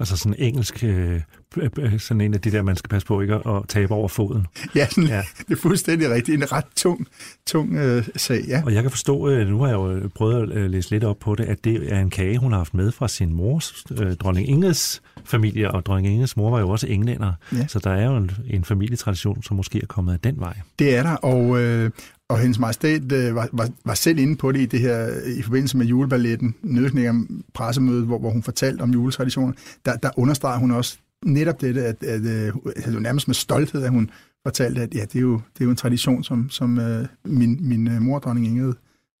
Altså 0.00 0.16
sådan 0.16 0.34
engelsk, 0.38 0.84
øh, 0.84 1.20
øh, 1.56 1.98
sådan 1.98 2.20
en 2.20 2.34
af 2.34 2.40
de 2.40 2.50
der, 2.50 2.62
man 2.62 2.76
skal 2.76 2.88
passe 2.88 3.06
på 3.06 3.20
ikke 3.20 3.34
at, 3.34 3.62
tabe 3.68 3.94
over 3.94 4.08
foden. 4.08 4.46
Ja, 4.74 4.86
sådan, 4.88 5.08
ja. 5.08 5.22
Det 5.48 5.56
er 5.56 5.60
fuldstændig 5.60 6.10
rigtigt. 6.10 6.42
En 6.42 6.52
ret 6.52 6.64
tung, 6.76 7.06
tung 7.46 7.74
øh, 7.74 8.08
sag, 8.16 8.40
ja. 8.48 8.62
Og 8.64 8.74
jeg 8.74 8.82
kan 8.82 8.90
forstå, 8.90 9.28
øh, 9.28 9.48
nu 9.48 9.58
har 9.60 9.66
jeg 9.66 9.74
jo 9.74 10.08
prøvet 10.14 10.42
at 10.52 10.56
øh, 10.58 10.70
læse 10.70 10.90
lidt 10.90 11.04
op 11.04 11.18
på 11.18 11.34
det, 11.34 11.44
at 11.44 11.64
det 11.64 11.92
er 11.92 12.00
en 12.00 12.10
kage, 12.10 12.38
hun 12.38 12.52
har 12.52 12.58
haft 12.58 12.74
med 12.74 12.92
fra 12.92 13.08
sin 13.08 13.32
mors, 13.34 13.84
øh, 14.00 14.14
dronning 14.16 14.48
Inges 14.48 15.02
familie, 15.24 15.70
og 15.70 15.86
dronning 15.86 16.14
Inges 16.14 16.36
mor 16.36 16.50
var 16.50 16.60
jo 16.60 16.68
også 16.68 16.86
englænder, 16.86 17.32
Ja. 17.52 17.66
så 17.66 17.78
der 17.78 17.90
er 17.90 18.04
jo 18.06 18.16
en, 18.16 18.30
en 18.50 18.64
familietradition, 18.64 19.42
som 19.42 19.56
måske 19.56 19.78
er 19.82 19.86
kommet 19.86 20.12
af 20.12 20.20
den 20.20 20.40
vej. 20.40 20.56
Det 20.78 20.96
er 20.96 21.02
der, 21.02 21.14
og, 21.16 21.60
øh, 21.62 21.90
og 22.28 22.38
hendes 22.38 22.58
majestæt 22.58 23.12
øh, 23.12 23.34
var, 23.34 23.48
var, 23.52 23.68
var 23.84 23.94
selv 23.94 24.18
inde 24.18 24.36
på 24.36 24.52
det 24.52 24.60
i 24.60 24.66
det 24.66 24.80
her 24.80 25.08
i 25.38 25.42
forbindelse 25.42 25.76
med 25.76 25.86
juleballetten, 25.86 26.54
nødkning 26.62 27.10
om 27.10 27.44
pressemødet, 27.54 28.06
hvor, 28.06 28.18
hvor 28.18 28.30
hun 28.30 28.42
fortalte 28.42 28.82
om 28.82 28.90
juletraditioner. 28.90 29.52
Der, 29.84 29.96
der 29.96 30.10
understreger 30.16 30.58
hun 30.58 30.70
også 30.70 30.98
netop 31.24 31.60
dette, 31.60 31.84
at, 31.84 32.02
at, 32.02 32.26
at 32.26 32.54
altså, 32.66 33.00
nærmest 33.00 33.28
med 33.28 33.34
stolthed, 33.34 33.82
at 33.82 33.90
hun 33.90 34.10
fortalte, 34.46 34.82
at 34.82 34.94
ja, 34.94 35.00
det 35.00 35.16
er 35.16 35.20
jo, 35.20 35.32
det 35.34 35.60
er 35.60 35.64
jo 35.64 35.70
en 35.70 35.76
tradition, 35.76 36.24
som, 36.24 36.50
som 36.50 36.78
øh, 36.78 37.06
min, 37.24 37.58
min 37.68 37.88
øh, 37.88 37.96
uh, 37.96 38.02
mor, 38.02 38.18
dronning 38.18 38.46
Ingrid, 38.46 38.72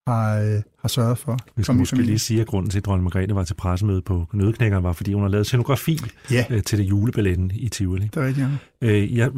har, 0.06 0.38
øh, 0.38 0.62
har 0.80 0.88
sørget 0.88 1.18
for. 1.18 1.38
Vi 1.56 1.62
skal 1.62 1.74
måske 1.74 2.02
lige 2.02 2.18
sige, 2.18 2.40
at 2.40 2.46
grunden 2.46 2.70
til, 2.70 2.78
at 2.78 2.86
dronning 2.86 3.04
Margrethe 3.04 3.34
var 3.34 3.44
til 3.44 3.54
pressemøde 3.54 4.02
på 4.02 4.26
Nødknækkeren, 4.32 4.84
var, 4.84 4.92
fordi 4.92 5.12
hun 5.12 5.22
har 5.22 5.28
lavet 5.28 5.46
scenografi 5.46 5.98
ja. 6.30 6.44
øh, 6.50 6.62
til 6.62 6.78
det 6.78 6.84
julebilletten 6.84 7.50
i 7.54 7.68
Tivoli. 7.68 8.10
Det 8.14 8.22
er 8.22 8.26
rigtigt, 8.26 8.48
ja. 8.82 8.86
Øh, 8.88 9.16
jeg 9.16 9.30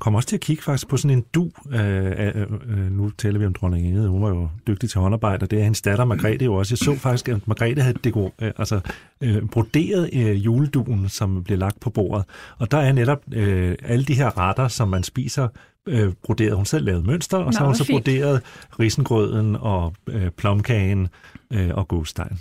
kom 0.00 0.14
også 0.14 0.28
til 0.28 0.36
at 0.36 0.40
kigge 0.40 0.62
faktisk 0.62 0.88
på 0.88 0.96
sådan 0.96 1.18
en 1.18 1.24
du. 1.34 1.50
Øh, 1.72 2.06
øh, 2.06 2.46
øh, 2.68 2.92
nu 2.92 3.10
taler 3.10 3.38
vi 3.38 3.46
om 3.46 3.54
dronning 3.54 3.86
Ingrid, 3.86 4.08
hun 4.08 4.22
var 4.22 4.28
jo 4.28 4.48
dygtig 4.66 4.90
til 4.90 5.00
håndarbejde, 5.00 5.44
og 5.44 5.50
det 5.50 5.58
er 5.58 5.62
hendes 5.62 5.82
datter 5.82 6.04
Margrethe 6.04 6.44
jo 6.44 6.54
også. 6.54 6.72
Jeg 6.72 6.78
så 6.78 7.00
faktisk, 7.02 7.28
at 7.28 7.48
Margrethe 7.48 7.82
havde 7.82 7.98
dekor, 8.04 8.34
øh, 8.42 8.52
altså, 8.58 8.80
øh, 9.20 9.42
broderet 9.42 10.10
øh, 10.12 10.44
juleduen, 10.44 11.08
som 11.08 11.44
blev 11.44 11.58
lagt 11.58 11.80
på 11.80 11.90
bordet. 11.90 12.24
Og 12.58 12.70
der 12.70 12.78
er 12.78 12.92
netop 12.92 13.18
øh, 13.32 13.74
alle 13.82 14.04
de 14.04 14.14
her 14.14 14.38
retter, 14.38 14.68
som 14.68 14.88
man 14.88 15.02
spiser 15.02 15.48
øh, 15.86 16.12
broderet. 16.22 16.56
Hun 16.56 16.66
selv 16.66 16.84
lavede 16.84 17.06
mønster, 17.06 17.36
og 17.38 17.44
Nå, 17.44 17.52
så 17.52 17.58
har 17.58 17.66
hun 17.66 17.74
så 17.74 17.84
fint. 17.84 18.04
broderet 18.04 18.42
risengrøden 18.80 19.56
og 19.56 19.94
øh, 20.08 20.30
plomkagen 20.30 21.08
øh, 21.52 21.70
og 21.74 21.88
godstein. 21.88 22.38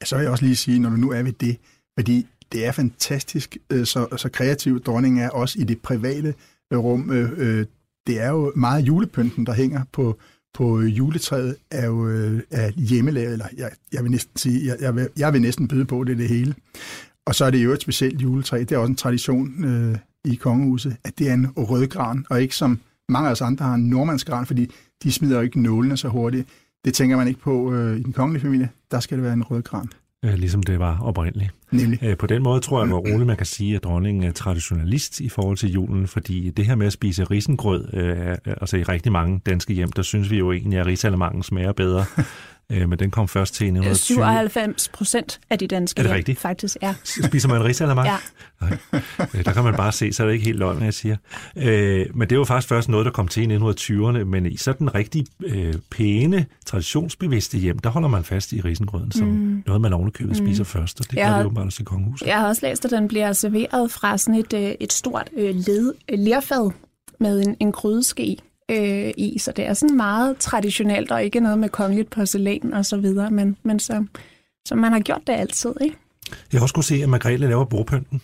Ja, 0.00 0.04
så 0.04 0.16
vil 0.16 0.22
jeg 0.22 0.30
også 0.30 0.44
lige 0.44 0.56
sige, 0.56 0.78
når 0.78 0.90
du 0.90 0.96
nu 0.96 1.10
er 1.12 1.22
ved 1.22 1.32
det, 1.32 1.56
fordi 1.98 2.26
det 2.52 2.66
er 2.66 2.72
fantastisk, 2.72 3.56
øh, 3.72 3.86
så, 3.86 4.06
så 4.16 4.28
kreativ 4.28 4.82
dronningen 4.82 5.20
er 5.22 5.30
også 5.30 5.58
i 5.58 5.64
det 5.64 5.80
private 5.80 6.34
øh, 6.72 6.78
rum. 6.78 7.10
Øh, 7.10 7.30
øh, 7.36 7.66
det 8.06 8.20
er 8.20 8.30
jo 8.30 8.52
meget 8.56 8.86
julepynten, 8.86 9.46
der 9.46 9.52
hænger 9.52 9.84
på, 9.92 10.18
på 10.54 10.80
juletræet, 10.80 11.56
er 11.70 11.86
jo 11.86 12.08
øh, 12.08 12.42
er 12.50 12.70
hjemmelavet, 12.70 13.32
eller 13.32 13.46
jeg, 13.56 13.70
jeg 13.92 14.02
vil 14.02 14.10
næsten 14.10 14.36
sige, 14.36 14.66
jeg, 14.66 14.76
jeg, 14.80 14.96
vil, 14.96 15.08
jeg 15.16 15.32
vil 15.32 15.40
næsten 15.42 15.68
byde 15.68 15.84
på 15.84 16.04
det, 16.04 16.18
det 16.18 16.28
hele. 16.28 16.54
Og 17.26 17.34
så 17.34 17.44
er 17.44 17.50
det 17.50 17.64
jo 17.64 17.72
et 17.72 17.82
specielt 17.82 18.22
juletræ. 18.22 18.58
Det 18.58 18.72
er 18.72 18.78
også 18.78 18.90
en 18.90 18.96
tradition 18.96 19.64
øh, 19.64 19.96
i 20.24 20.34
kongehuset, 20.34 20.96
at 21.04 21.18
det 21.18 21.30
er 21.30 21.34
en 21.34 21.50
rødgran, 21.56 22.26
og 22.30 22.42
ikke 22.42 22.56
som 22.56 22.80
mange 23.08 23.28
af 23.28 23.32
os 23.32 23.40
andre 23.40 23.64
har 23.64 23.74
en 23.74 23.90
nordmandsgran, 23.90 24.46
fordi 24.46 24.70
de 25.02 25.12
smider 25.12 25.36
jo 25.36 25.42
ikke 25.42 25.62
nålene 25.62 25.96
så 25.96 26.08
hurtigt. 26.08 26.48
Det 26.84 26.94
tænker 26.94 27.16
man 27.16 27.28
ikke 27.28 27.40
på 27.40 27.72
øh, 27.72 27.96
i 27.96 28.02
den 28.02 28.12
kongelige 28.12 28.42
familie. 28.42 28.68
Der 28.90 29.00
skal 29.00 29.18
det 29.18 29.24
være 29.24 29.32
en 29.32 29.42
rødgran. 29.42 29.88
Øh, 30.24 30.34
ligesom 30.34 30.62
det 30.62 30.78
var 30.78 31.00
oprindeligt. 31.00 31.50
Nemlig. 31.72 31.98
Øh, 32.02 32.16
på 32.16 32.26
den 32.26 32.42
måde 32.42 32.60
tror 32.60 32.80
jeg, 32.80 32.88
hvor 32.88 32.98
roligt 32.98 33.26
man 33.26 33.36
kan 33.36 33.46
sige, 33.46 33.76
at 33.76 33.84
dronningen 33.84 34.22
er 34.22 34.32
traditionalist 34.32 35.20
i 35.20 35.28
forhold 35.28 35.56
til 35.56 35.72
julen, 35.72 36.06
fordi 36.06 36.50
det 36.50 36.66
her 36.66 36.74
med 36.74 36.86
at 36.86 36.92
spise 36.92 37.24
risengrød, 37.24 37.94
øh, 37.94 38.36
altså 38.46 38.76
i 38.76 38.82
rigtig 38.82 39.12
mange 39.12 39.40
danske 39.46 39.74
hjem, 39.74 39.92
der 39.92 40.02
synes 40.02 40.30
vi 40.30 40.38
jo 40.38 40.52
egentlig, 40.52 40.78
at 40.78 40.86
risalemangen 40.86 41.42
smager 41.42 41.72
bedre 41.72 42.04
øh, 42.72 42.88
men 42.88 42.98
den 42.98 43.10
kom 43.10 43.28
først 43.28 43.54
til 43.54 43.64
1920. 43.64 44.14
97 44.14 44.88
procent 44.88 45.40
af 45.50 45.58
de 45.58 45.66
danske 45.66 45.98
er 45.98 46.02
det 46.02 46.12
rigtigt? 46.12 46.38
faktisk 46.38 46.76
er. 46.80 46.94
Spiser 47.04 47.48
man 47.48 47.64
risalamang? 47.64 48.08
Ja. 48.08 48.16
Nej. 48.60 48.78
Øh, 49.34 49.44
der 49.44 49.52
kan 49.52 49.64
man 49.64 49.74
bare 49.74 49.92
se, 49.92 50.12
så 50.12 50.22
er 50.22 50.26
det 50.26 50.34
ikke 50.34 50.44
helt 50.44 50.58
løgn, 50.58 50.82
jeg 50.82 50.94
siger. 50.94 51.16
Øh, 51.56 52.06
men 52.14 52.30
det 52.30 52.38
var 52.38 52.44
faktisk 52.44 52.68
først 52.68 52.88
noget, 52.88 53.06
der 53.06 53.12
kom 53.12 53.28
til 53.28 53.50
i 53.50 53.56
1920'erne, 53.56 54.24
men 54.24 54.46
i 54.46 54.56
sådan 54.56 54.94
rigtig 54.94 55.26
øh, 55.44 55.74
pæne, 55.90 56.46
traditionsbevidste 56.66 57.58
hjem, 57.58 57.78
der 57.78 57.90
holder 57.90 58.08
man 58.08 58.24
fast 58.24 58.52
i 58.52 58.60
risengrøden, 58.60 59.12
som 59.12 59.26
mm. 59.26 59.62
noget, 59.66 59.80
man 59.80 59.92
ovenikøbet 59.92 60.40
mm. 60.40 60.46
spiser 60.46 60.64
først, 60.64 61.00
og 61.00 61.10
det 61.10 61.18
gør 61.18 61.36
det 61.36 61.44
jo 61.44 61.48
bare 61.48 61.70
til 61.70 61.84
kongehuset. 61.84 62.26
Jeg 62.26 62.40
har 62.40 62.48
også 62.48 62.66
læst, 62.66 62.84
at 62.84 62.90
den 62.90 63.08
bliver 63.08 63.32
serveret 63.32 63.90
fra 63.90 64.18
sådan 64.18 64.40
et, 64.40 64.52
øh, 64.52 64.74
et 64.80 64.92
stort 64.92 65.30
øh, 65.36 65.54
led, 65.54 65.94
lerfad 66.08 66.70
med 67.20 67.42
en, 67.42 67.56
en 67.60 67.72
grydeske 67.72 68.22
øh, 68.70 69.12
i, 69.16 69.38
så 69.38 69.52
det 69.52 69.66
er 69.66 69.74
sådan 69.74 69.96
meget 69.96 70.36
traditionelt, 70.38 71.10
og 71.10 71.24
ikke 71.24 71.40
noget 71.40 71.58
med 71.58 71.68
kongeligt 71.68 72.10
porcelæn 72.10 72.72
og 72.72 72.86
så 72.86 72.96
videre, 72.96 73.30
men, 73.30 73.56
men 73.62 73.78
så, 73.78 74.04
så 74.68 74.74
man 74.74 74.92
har 74.92 75.00
gjort 75.00 75.22
det 75.26 75.32
altid, 75.32 75.74
ikke? 75.80 75.96
Jeg 76.52 76.60
har 76.60 76.64
også 76.64 76.74
kunne 76.74 76.84
se, 76.84 77.02
at 77.02 77.08
Margrethe 77.08 77.46
laver 77.46 77.64
bordpynten. 77.64 78.22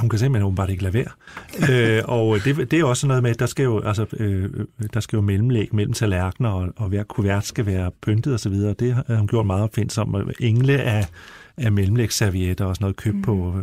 Hun 0.00 0.08
kan 0.08 0.18
simpelthen 0.18 0.46
åbenbart 0.46 0.70
ikke 0.70 0.82
lade 0.82 0.94
være. 0.94 1.10
øh, 1.70 2.02
og 2.04 2.38
det, 2.44 2.70
det 2.70 2.80
er 2.80 2.84
også 2.84 3.06
noget 3.06 3.22
med, 3.22 3.30
at 3.30 3.38
der 3.38 3.46
skal 3.46 3.62
jo, 3.62 3.80
altså, 3.80 4.06
øh, 4.16 4.50
der 4.94 5.00
skal 5.00 5.16
jo 5.16 5.20
mellemlæg 5.20 5.74
mellem 5.74 5.92
tallerkener, 5.92 6.48
og, 6.50 6.68
og 6.76 6.88
hver 6.88 7.02
kuvert 7.02 7.46
skal 7.46 7.66
være 7.66 7.90
pyntet 8.02 8.34
osv. 8.34 8.52
Det 8.52 8.94
har 8.94 9.16
hun 9.16 9.28
gjort 9.28 9.46
meget 9.46 9.62
opfindsomt. 9.62 10.16
Engle 10.40 10.82
af, 10.82 11.06
af 11.56 11.72
mellemlægsservietter 11.72 12.64
og 12.64 12.76
sådan 12.76 12.84
noget 12.84 12.96
købt 12.96 13.16
mm. 13.16 13.22
på 13.22 13.54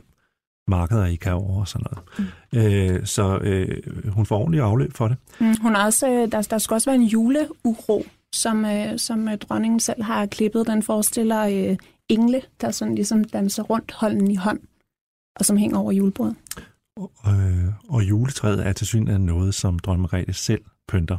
markeder 0.68 1.06
i 1.06 1.16
Kaor 1.16 1.60
og 1.60 1.68
sådan 1.68 1.86
noget. 1.92 2.32
Mm. 2.54 2.60
Øh, 2.60 3.06
så 3.06 3.38
øh, 3.38 4.10
hun 4.10 4.26
får 4.26 4.38
ordentligt 4.40 4.64
afløb 4.64 4.94
for 4.94 5.08
det. 5.08 5.18
Mm, 5.40 5.56
hun 5.62 5.76
har 5.76 5.86
også, 5.86 6.10
øh, 6.10 6.32
der, 6.32 6.42
der 6.42 6.58
skal 6.58 6.74
også 6.74 6.90
være 6.90 6.96
en 6.96 7.04
juleuro, 7.04 8.06
som, 8.36 8.66
øh, 8.66 9.00
som 9.00 9.28
øh, 9.28 9.38
dronningen 9.38 9.80
selv 9.80 10.04
har 10.04 10.26
klippet. 10.26 10.68
Den 10.68 10.84
forestiller 10.84 11.70
øh, 11.72 11.78
engle, 12.10 12.42
der 12.62 12.72
sådan 12.72 12.96
ligesom 12.96 13.24
danser 13.24 13.64
rundt 13.64 13.92
hånden 13.92 14.32
i 14.32 14.36
hånd, 14.36 14.60
og 15.40 15.46
som 15.46 15.58
hænger 15.58 15.78
over 15.78 15.92
julebordet. 15.92 16.36
Og, 16.96 17.12
øh, 17.28 17.68
og 17.90 18.04
juletræet 18.04 18.68
er 18.68 18.74
til 18.74 18.88
synligheden 18.88 19.26
noget, 19.26 19.56
som 19.56 19.80
dronning 19.80 20.02
Margrethe 20.02 20.34
selv 20.34 20.62
pynter. 20.88 21.18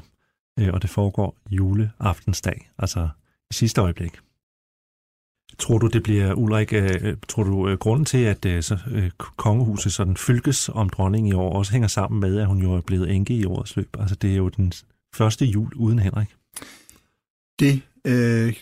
Øh, 0.59 0.69
og 0.73 0.83
det 0.83 0.91
foregår 0.91 1.37
juleaftensdag, 1.51 2.71
altså 2.79 3.09
i 3.51 3.55
sidste 3.55 3.81
øjeblik. 3.81 4.19
Tror 5.59 5.79
du, 5.79 5.87
det 5.87 6.03
bliver, 6.03 6.35
Ulrik, 6.35 6.73
øh, 6.73 6.91
øh, 7.03 7.17
tror 7.29 7.43
du, 7.43 7.69
øh, 7.69 7.79
grunden 7.79 8.05
til, 8.05 8.19
at 8.19 8.65
så, 8.65 8.79
kongehuset 9.37 9.93
sådan 9.93 10.17
fylkes 10.17 10.69
om 10.69 10.89
dronningen 10.89 11.33
i 11.33 11.35
år, 11.35 11.53
også 11.53 11.73
hænger 11.73 11.89
sammen 11.89 12.21
med, 12.21 12.39
at 12.39 12.47
hun 12.47 12.59
jo 12.59 12.73
er 12.73 12.81
blevet 12.81 13.11
enke 13.11 13.35
i 13.35 13.45
årets 13.45 13.77
løb? 13.77 13.97
Altså, 13.99 14.15
det 14.15 14.33
er 14.33 14.37
jo 14.37 14.49
den 14.49 14.73
første 15.15 15.45
jul 15.45 15.73
uden 15.77 15.99
Henrik. 15.99 16.29
Det 17.61 17.83
øh, 18.07 18.55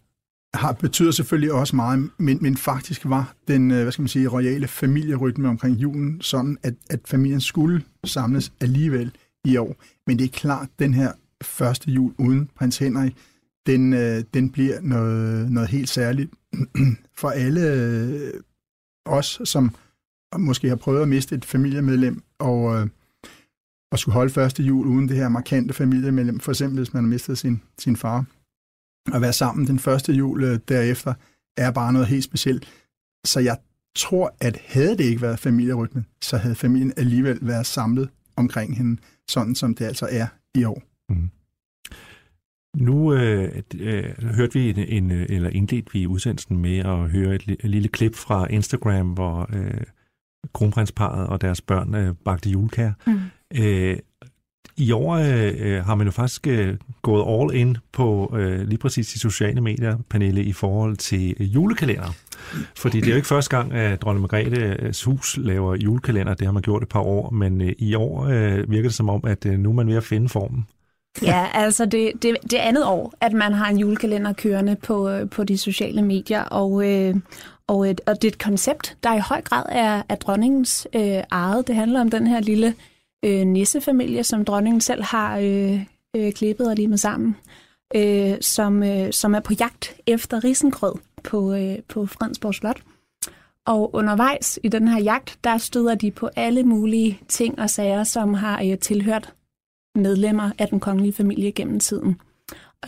har, 0.55 0.73
betyder 0.73 1.11
selvfølgelig 1.11 1.53
også 1.53 1.77
meget, 1.77 2.11
men, 2.19 2.39
men 2.41 2.57
faktisk 2.57 3.05
var 3.05 3.35
den, 3.49 3.71
hvad 3.71 3.93
skal 3.93 4.03
man 4.03 4.09
sige, 4.09 4.29
royale 4.29 4.69
familierytme 4.69 5.49
omkring 5.49 5.77
julen 5.77 6.21
sådan, 6.21 6.59
at, 6.63 6.75
at 6.91 7.01
familien 7.05 7.41
skulle 7.41 7.83
samles 8.05 8.53
alligevel 8.61 9.11
i 9.45 9.57
år. 9.57 9.77
Men 10.07 10.19
det 10.19 10.25
er 10.25 10.29
klart, 10.29 10.69
den 10.79 10.95
her 10.95 11.13
første 11.43 11.91
jul 11.91 12.15
uden 12.19 12.49
prins 12.57 12.79
Henrik, 12.79 13.17
den, 13.67 13.93
øh, 13.93 14.25
den 14.35 14.51
bliver 14.51 14.81
noget, 14.81 15.53
noget 15.53 15.69
helt 15.69 15.89
særligt 15.89 16.31
for 17.21 17.31
alle 17.31 17.73
øh, 17.73 18.41
os, 19.07 19.41
som 19.45 19.75
måske 20.39 20.69
har 20.69 20.77
prøvet 20.77 21.03
at 21.03 21.09
miste 21.09 21.35
et 21.35 21.45
familiemedlem, 21.45 22.23
og, 22.39 22.77
øh, 22.77 22.87
og 23.93 23.99
skulle 23.99 24.15
holde 24.15 24.33
første 24.33 24.63
jul 24.63 24.87
uden 24.87 25.09
det 25.09 25.17
her 25.17 25.29
markante 25.29 25.75
familiemedlem, 25.75 26.41
for 26.41 26.53
eksempel 26.53 26.79
hvis 26.79 26.95
man 26.95 27.05
har 27.05 27.09
mistet 27.09 27.39
sin, 27.39 27.63
sin 27.79 27.97
far. 27.97 28.25
At 29.15 29.21
være 29.21 29.33
sammen 29.33 29.67
den 29.67 29.79
første 29.79 30.13
jul 30.13 30.45
øh, 30.45 30.59
derefter, 30.69 31.15
er 31.57 31.71
bare 31.71 31.93
noget 31.93 32.09
helt 32.09 32.25
specielt. 32.25 32.69
Så 33.25 33.41
jeg 33.41 33.59
tror, 33.97 34.37
at 34.41 34.61
havde 34.67 34.99
det 34.99 35.05
ikke 35.05 35.23
været 35.23 35.39
familierytmen, 35.39 36.07
så 36.23 36.37
havde 36.37 36.55
familien 36.55 36.93
alligevel 36.97 37.39
været 37.43 37.67
samlet 37.67 38.09
omkring 38.37 38.77
hende, 38.77 39.01
sådan 39.29 39.55
som 39.55 39.75
det 39.75 39.85
altså 39.85 40.09
er 40.11 40.27
i 40.55 40.65
år. 40.65 40.83
Mm. 41.09 41.31
Nu 42.77 43.15
øh, 43.15 43.63
øh, 43.81 44.05
hørte 44.37 44.55
vi 44.55 44.71
en, 44.71 44.79
en, 44.79 45.11
eller 45.11 45.51
indledte 45.51 45.93
vi 45.93 46.07
udsendelsen 46.07 46.59
med 46.59 46.79
at 46.79 47.11
høre 47.11 47.35
et, 47.35 47.43
et 47.49 47.71
lille 47.71 47.89
klip 47.89 48.15
fra 48.15 48.47
Instagram, 48.51 49.09
hvor 49.09 49.51
øh, 49.53 49.81
kronprinsparet 50.55 51.27
og 51.27 51.41
deres 51.41 51.61
børn 51.61 51.95
øh, 51.95 52.15
bagte 52.25 52.51
julekær. 52.51 52.93
Mm. 53.07 53.21
Øh, 53.63 53.97
I 54.77 54.93
år 54.93 55.15
øh, 55.15 55.85
har 55.85 55.95
man 55.95 56.07
jo 56.07 56.11
faktisk 56.11 56.47
øh, 56.47 56.77
gået 57.03 57.25
all 57.29 57.61
in 57.61 57.77
på 57.93 58.37
øh, 58.39 58.69
lige 58.69 58.79
præcis 58.79 59.09
de 59.09 59.19
sociale 59.19 59.61
medier, 59.61 59.97
Pernille, 60.11 60.45
i 60.45 60.53
forhold 60.53 60.97
til 60.97 61.35
øh, 61.41 61.55
julekalender. 61.55 62.15
Fordi 62.77 63.01
det 63.01 63.07
er 63.07 63.11
jo 63.11 63.17
ikke 63.17 63.29
første 63.29 63.57
gang, 63.57 63.73
at 63.73 64.03
dronning 64.03 64.21
Margrethes 64.21 65.05
hus 65.05 65.37
laver 65.37 65.77
julekalender. 65.77 66.35
Det 66.35 66.47
har 66.47 66.53
man 66.53 66.63
gjort 66.63 66.83
et 66.83 66.89
par 66.89 67.01
år, 67.01 67.31
men 67.31 67.61
øh, 67.61 67.73
i 67.79 67.95
år 67.95 68.25
øh, 68.25 68.71
virker 68.71 68.89
det 68.89 68.95
som 68.95 69.09
om, 69.09 69.21
at 69.25 69.47
øh, 69.47 69.59
nu 69.59 69.69
er 69.69 69.75
man 69.75 69.89
ved 69.89 69.97
at 69.97 70.05
finde 70.05 70.29
formen. 70.29 70.67
Ja, 71.23 71.47
altså 71.55 71.87
det, 71.87 72.13
det, 72.23 72.37
det 72.43 72.57
andet 72.57 72.87
år, 72.87 73.15
at 73.21 73.33
man 73.33 73.53
har 73.53 73.71
en 73.71 73.79
julekalender 73.79 74.33
kørende 74.33 74.77
på, 74.77 75.09
øh, 75.09 75.31
på 75.31 75.45
de 75.45 75.59
sociale 75.59 76.03
medier, 76.03 76.43
og, 76.43 76.91
øh, 76.91 77.15
og, 77.67 77.91
et, 77.91 78.01
og 78.07 78.23
det 78.23 78.29
er 78.29 78.33
et 78.33 78.39
koncept, 78.39 78.97
der 79.03 79.15
i 79.15 79.19
høj 79.19 79.41
grad 79.43 79.65
er, 79.69 80.03
er 80.09 80.15
dronningens 80.15 80.89
øh, 80.95 81.23
eget. 81.31 81.67
Det 81.67 81.75
handler 81.75 82.01
om 82.01 82.11
den 82.11 82.27
her 82.27 82.41
lille 82.41 82.75
øh, 83.25 83.47
nissefamilie, 83.47 84.25
som 84.25 84.45
dronningen 84.45 84.81
selv 84.81 85.03
har 85.03 85.39
øh, 85.39 85.81
øh, 86.17 86.33
klippet 86.33 86.69
og 86.69 86.77
limet 86.77 87.01
sammen, 87.01 87.37
øh, 87.95 88.35
som, 88.41 88.83
øh, 88.83 89.13
som 89.13 89.35
er 89.35 89.41
på 89.41 89.53
jagt 89.61 89.95
efter 90.07 90.45
risengrød 90.45 90.95
på, 91.25 91.55
øh, 91.55 91.79
på 91.89 92.07
Fredensborg 92.07 92.55
Slot. 92.55 92.81
Og 93.67 93.95
undervejs 93.95 94.59
i 94.63 94.69
den 94.69 94.89
her 94.89 95.03
jagt, 95.03 95.39
der 95.45 95.59
støder 95.59 95.95
de 95.95 96.11
på 96.11 96.31
alle 96.37 96.63
mulige 96.63 97.21
ting 97.29 97.59
og 97.59 97.71
sager, 97.71 98.05
som 98.05 98.35
har 98.35 98.63
øh, 98.65 98.79
tilhørt 98.79 99.33
medlemmer 99.97 100.51
af 100.59 100.69
den 100.69 100.81
kongelige 100.81 101.13
familie 101.13 101.53
gennem 101.53 101.81
tiden. 101.81 102.17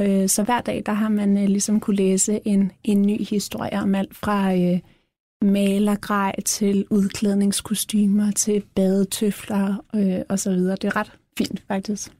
Øh, 0.00 0.28
så 0.28 0.42
hver 0.42 0.60
dag, 0.60 0.82
der 0.86 0.92
har 0.92 1.08
man 1.08 1.38
øh, 1.38 1.48
ligesom 1.48 1.80
kunne 1.80 1.96
læse 1.96 2.40
en, 2.44 2.72
en 2.84 3.02
ny 3.02 3.24
historie 3.24 3.82
om 3.82 3.94
alt 3.94 4.16
fra 4.16 4.54
øh, 4.54 4.78
malergrej 5.42 6.34
til 6.44 6.86
udklædningskostymer 6.90 8.30
til 8.30 8.62
badetøfler 8.74 9.84
øh, 9.94 10.20
osv. 10.28 10.52
Det 10.52 10.84
er 10.84 10.96
ret 10.96 11.12
fint, 11.38 11.62
faktisk. 11.68 12.12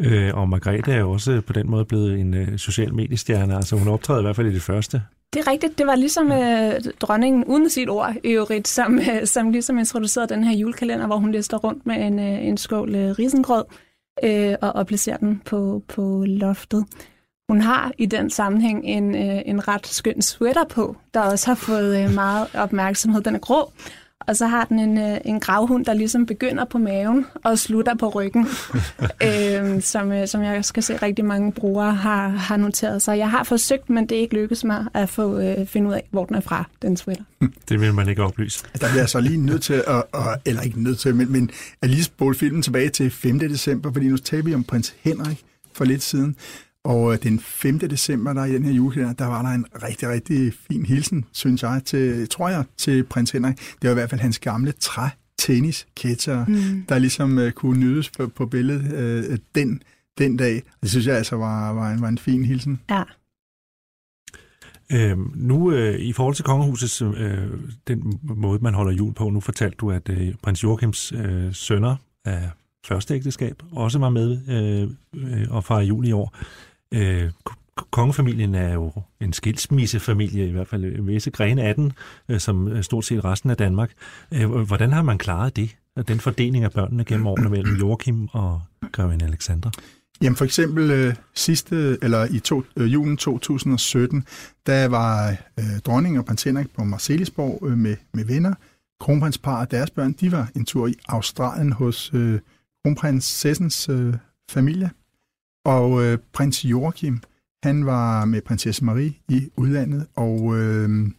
Øh, 0.00 0.34
og 0.34 0.48
Margrethe 0.48 0.92
er 0.92 0.98
jo 0.98 1.10
også 1.10 1.40
på 1.46 1.52
den 1.52 1.70
måde 1.70 1.84
blevet 1.84 2.20
en 2.20 2.34
øh, 2.34 2.58
social 2.58 2.94
mediestjerne. 2.94 3.56
Altså 3.56 3.76
hun 3.76 3.88
optræder 3.88 4.20
i 4.20 4.22
hvert 4.22 4.36
fald 4.36 4.46
i 4.46 4.54
det 4.54 4.62
første 4.62 5.02
Det 5.34 5.40
er 5.46 5.50
rigtigt. 5.50 5.78
Det 5.78 5.86
var 5.86 5.94
ligesom 5.94 6.32
øh, 6.32 6.72
dronningen, 7.00 7.44
uden 7.44 7.70
sit 7.70 7.88
ord 7.88 8.14
i 8.24 8.28
øvrigt, 8.28 8.68
som, 8.68 8.98
øh, 8.98 9.26
som 9.26 9.50
ligesom 9.50 9.78
introducerede 9.78 10.34
den 10.34 10.44
her 10.44 10.56
julekalender, 10.56 11.06
hvor 11.06 11.16
hun 11.16 11.32
lister 11.32 11.56
rundt 11.56 11.86
med 11.86 12.06
en, 12.06 12.18
øh, 12.18 12.46
en 12.46 12.56
skål 12.56 12.94
øh, 12.94 13.10
risengrød 13.10 13.64
øh, 13.70 13.87
Øh, 14.24 14.54
og, 14.60 14.72
og 14.72 14.86
placerer 14.86 15.16
den 15.16 15.42
på, 15.44 15.82
på 15.88 16.24
loftet. 16.26 16.86
Hun 17.48 17.60
har 17.60 17.92
i 17.98 18.06
den 18.06 18.30
sammenhæng 18.30 18.84
en, 18.84 19.14
øh, 19.14 19.42
en 19.46 19.68
ret 19.68 19.86
skøn 19.86 20.22
sweater 20.22 20.64
på, 20.64 20.96
der 21.14 21.20
også 21.20 21.46
har 21.46 21.54
fået 21.54 22.04
øh, 22.04 22.14
meget 22.14 22.48
opmærksomhed. 22.54 23.22
Den 23.22 23.34
er 23.34 23.38
grå, 23.38 23.72
og 24.26 24.36
så 24.36 24.46
har 24.46 24.64
den 24.64 24.78
en, 24.78 24.98
øh, 24.98 25.18
en 25.24 25.40
gravhund, 25.40 25.84
der 25.84 25.94
ligesom 25.94 26.26
begynder 26.26 26.64
på 26.64 26.78
maven 26.78 27.26
og 27.44 27.58
slutter 27.58 27.94
på 27.94 28.08
ryggen, 28.08 28.46
øh, 29.26 29.82
som, 29.82 30.12
øh, 30.12 30.28
som 30.28 30.42
jeg 30.42 30.64
skal 30.64 30.82
se 30.82 30.96
rigtig 30.96 31.24
mange 31.24 31.52
brugere 31.52 31.94
har, 31.94 32.28
har 32.28 32.56
noteret 32.56 33.02
sig. 33.02 33.18
Jeg 33.18 33.30
har 33.30 33.44
forsøgt, 33.44 33.90
men 33.90 34.08
det 34.08 34.16
er 34.16 34.20
ikke 34.20 34.34
lykkedes 34.34 34.64
mig 34.64 34.86
at 34.94 35.08
få 35.08 35.40
øh, 35.40 35.66
finde 35.66 35.88
ud 35.88 35.94
af, 35.94 36.08
hvor 36.10 36.24
den 36.24 36.36
er 36.36 36.40
fra, 36.40 36.64
den 36.82 36.96
sweater. 36.96 37.24
Det 37.68 37.80
vil 37.80 37.94
man 37.94 38.08
ikke 38.08 38.22
oplyse. 38.22 38.64
Der 38.72 38.88
bliver 38.88 39.02
jeg 39.02 39.08
så 39.08 39.20
lige 39.20 39.36
nødt 39.36 39.62
til 39.62 39.84
at, 39.86 40.02
at 40.14 40.40
eller 40.46 40.62
ikke 40.62 40.82
nødt 40.82 40.98
til, 40.98 41.14
men, 41.14 41.32
men 41.32 41.50
at 41.82 41.90
lige 41.90 42.04
spole 42.04 42.34
filmen 42.34 42.62
tilbage 42.62 42.88
til 42.88 43.10
5. 43.10 43.38
december, 43.38 43.92
fordi 43.92 44.08
nu 44.08 44.16
taler 44.16 44.44
vi 44.44 44.54
om 44.54 44.64
prins 44.64 44.94
Henrik 45.00 45.44
for 45.72 45.84
lidt 45.84 46.02
siden. 46.02 46.36
Og 46.88 47.12
øh, 47.12 47.22
den 47.22 47.40
5. 47.40 47.78
december, 47.78 48.32
der 48.32 48.44
i 48.44 48.52
den 48.52 48.64
her 48.64 48.72
julekalender, 48.72 49.14
der 49.14 49.26
var 49.26 49.42
der 49.42 49.48
en 49.48 49.66
rigtig, 49.82 50.08
rigtig 50.08 50.52
fin 50.54 50.86
hilsen, 50.86 51.24
synes 51.32 51.62
jeg, 51.62 51.82
til, 51.84 52.28
tror 52.28 52.48
jeg, 52.48 52.64
til 52.76 53.04
prins 53.04 53.30
Henrik. 53.30 53.56
Det 53.56 53.82
var 53.82 53.90
i 53.90 53.94
hvert 53.94 54.10
fald 54.10 54.20
hans 54.20 54.38
gamle 54.38 54.72
træ 54.72 55.08
tennis 55.38 55.86
mm. 56.26 56.84
der 56.88 56.98
ligesom 56.98 57.38
uh, 57.38 57.50
kunne 57.50 57.80
nydes 57.80 58.10
på, 58.10 58.26
på 58.26 58.46
billedet 58.46 59.28
uh, 59.30 59.36
den, 59.54 59.82
den 60.18 60.36
dag. 60.36 60.62
Det 60.82 60.90
synes 60.90 61.06
jeg 61.06 61.16
altså 61.16 61.36
var, 61.36 61.72
var, 61.72 61.90
en, 61.90 62.00
var 62.00 62.08
en 62.08 62.18
fin 62.18 62.44
hilsen. 62.44 62.80
Ja. 62.90 63.02
Øhm, 64.92 65.32
nu 65.34 65.72
øh, 65.72 66.00
i 66.00 66.12
forhold 66.12 66.34
til 66.34 66.44
kongehusets 66.44 67.02
øh, 67.02 67.48
den 67.88 68.20
måde, 68.22 68.58
man 68.62 68.74
holder 68.74 68.92
jul 68.92 69.14
på, 69.14 69.30
nu 69.30 69.40
fortalte 69.40 69.76
du, 69.76 69.90
at 69.90 70.08
øh, 70.08 70.34
prins 70.42 70.64
Joachims 70.64 71.12
øh, 71.12 71.54
sønner 71.54 71.96
af 72.24 72.50
første 72.86 73.14
ægteskab 73.14 73.62
også 73.72 73.98
var 73.98 74.10
med 74.10 74.38
øh, 74.48 74.90
øh, 75.14 75.46
og 75.50 75.64
fejre 75.64 75.84
jul 75.84 76.06
i 76.06 76.12
år. 76.12 76.36
Øh, 76.94 77.30
kongefamilien 77.90 78.54
er 78.54 78.74
jo 78.74 78.92
en 79.20 79.32
skilsmissefamilie, 79.32 80.48
i 80.48 80.50
hvert 80.50 80.68
fald 80.68 81.02
visse 81.02 81.30
grene 81.30 81.62
af 81.62 81.74
den, 81.74 81.92
øh, 82.28 82.40
som 82.40 82.82
stort 82.82 83.04
set 83.04 83.24
resten 83.24 83.50
af 83.50 83.56
Danmark. 83.56 83.92
Øh, 84.34 84.50
hvordan 84.50 84.92
har 84.92 85.02
man 85.02 85.18
klaret 85.18 85.56
det, 85.56 85.76
den 86.08 86.20
fordeling 86.20 86.64
af 86.64 86.72
børnene 86.72 87.04
gennem 87.04 87.26
årene 87.32 87.50
mellem 87.50 87.76
Joachim 87.76 88.28
og 88.32 88.62
Grevin 88.92 89.22
Alexandra? 89.22 89.70
Jamen 90.22 90.36
for 90.36 90.44
eksempel 90.44 90.90
øh, 90.90 91.14
sidste, 91.34 91.98
eller 92.02 92.26
i 92.30 92.38
to, 92.38 92.62
øh, 92.76 92.92
julen 92.92 93.16
2017, 93.16 94.24
der 94.66 94.88
var 94.88 95.30
øh, 95.58 95.78
dronning 95.86 96.18
og 96.18 96.24
prins 96.24 96.42
Henrik 96.42 96.66
på 96.76 96.84
Marcelisborg 96.84 97.66
øh, 97.66 97.78
med, 97.78 97.96
med 98.14 98.24
venner. 98.24 98.54
Kronprinspar 99.00 99.60
og 99.60 99.70
deres 99.70 99.90
børn, 99.90 100.12
de 100.12 100.32
var 100.32 100.50
en 100.56 100.64
tur 100.64 100.86
i 100.86 100.94
Australien 101.08 101.72
hos 101.72 102.10
øh, 102.14 102.40
kronprinsessens 102.84 103.88
øh, 103.88 104.14
familie. 104.50 104.90
Og 105.64 106.04
øh, 106.04 106.18
prins 106.32 106.64
Joachim, 106.64 107.20
han 107.62 107.86
var 107.86 108.24
med 108.24 108.42
prinsesse 108.42 108.84
Marie 108.84 109.14
i 109.28 109.50
udlandet, 109.56 110.06
og, 110.16 110.58
øh, 110.58 111.10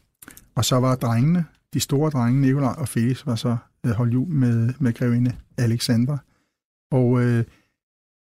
og 0.56 0.66
så 0.66 0.76
var 0.76 0.96
drengene, 0.96 1.46
de 1.74 1.80
store 1.80 2.10
drenge, 2.12 2.42
Nikolaj 2.42 2.76
og 2.78 2.88
Felix, 2.88 3.26
var 3.26 3.36
så 3.36 3.58
øh, 3.86 3.92
holdt 3.92 4.14
jul 4.14 4.28
med, 4.28 4.74
med 4.80 4.94
grevinde 4.94 5.36
Alexandra. 5.58 6.18
Og 6.92 7.22
øh, 7.22 7.44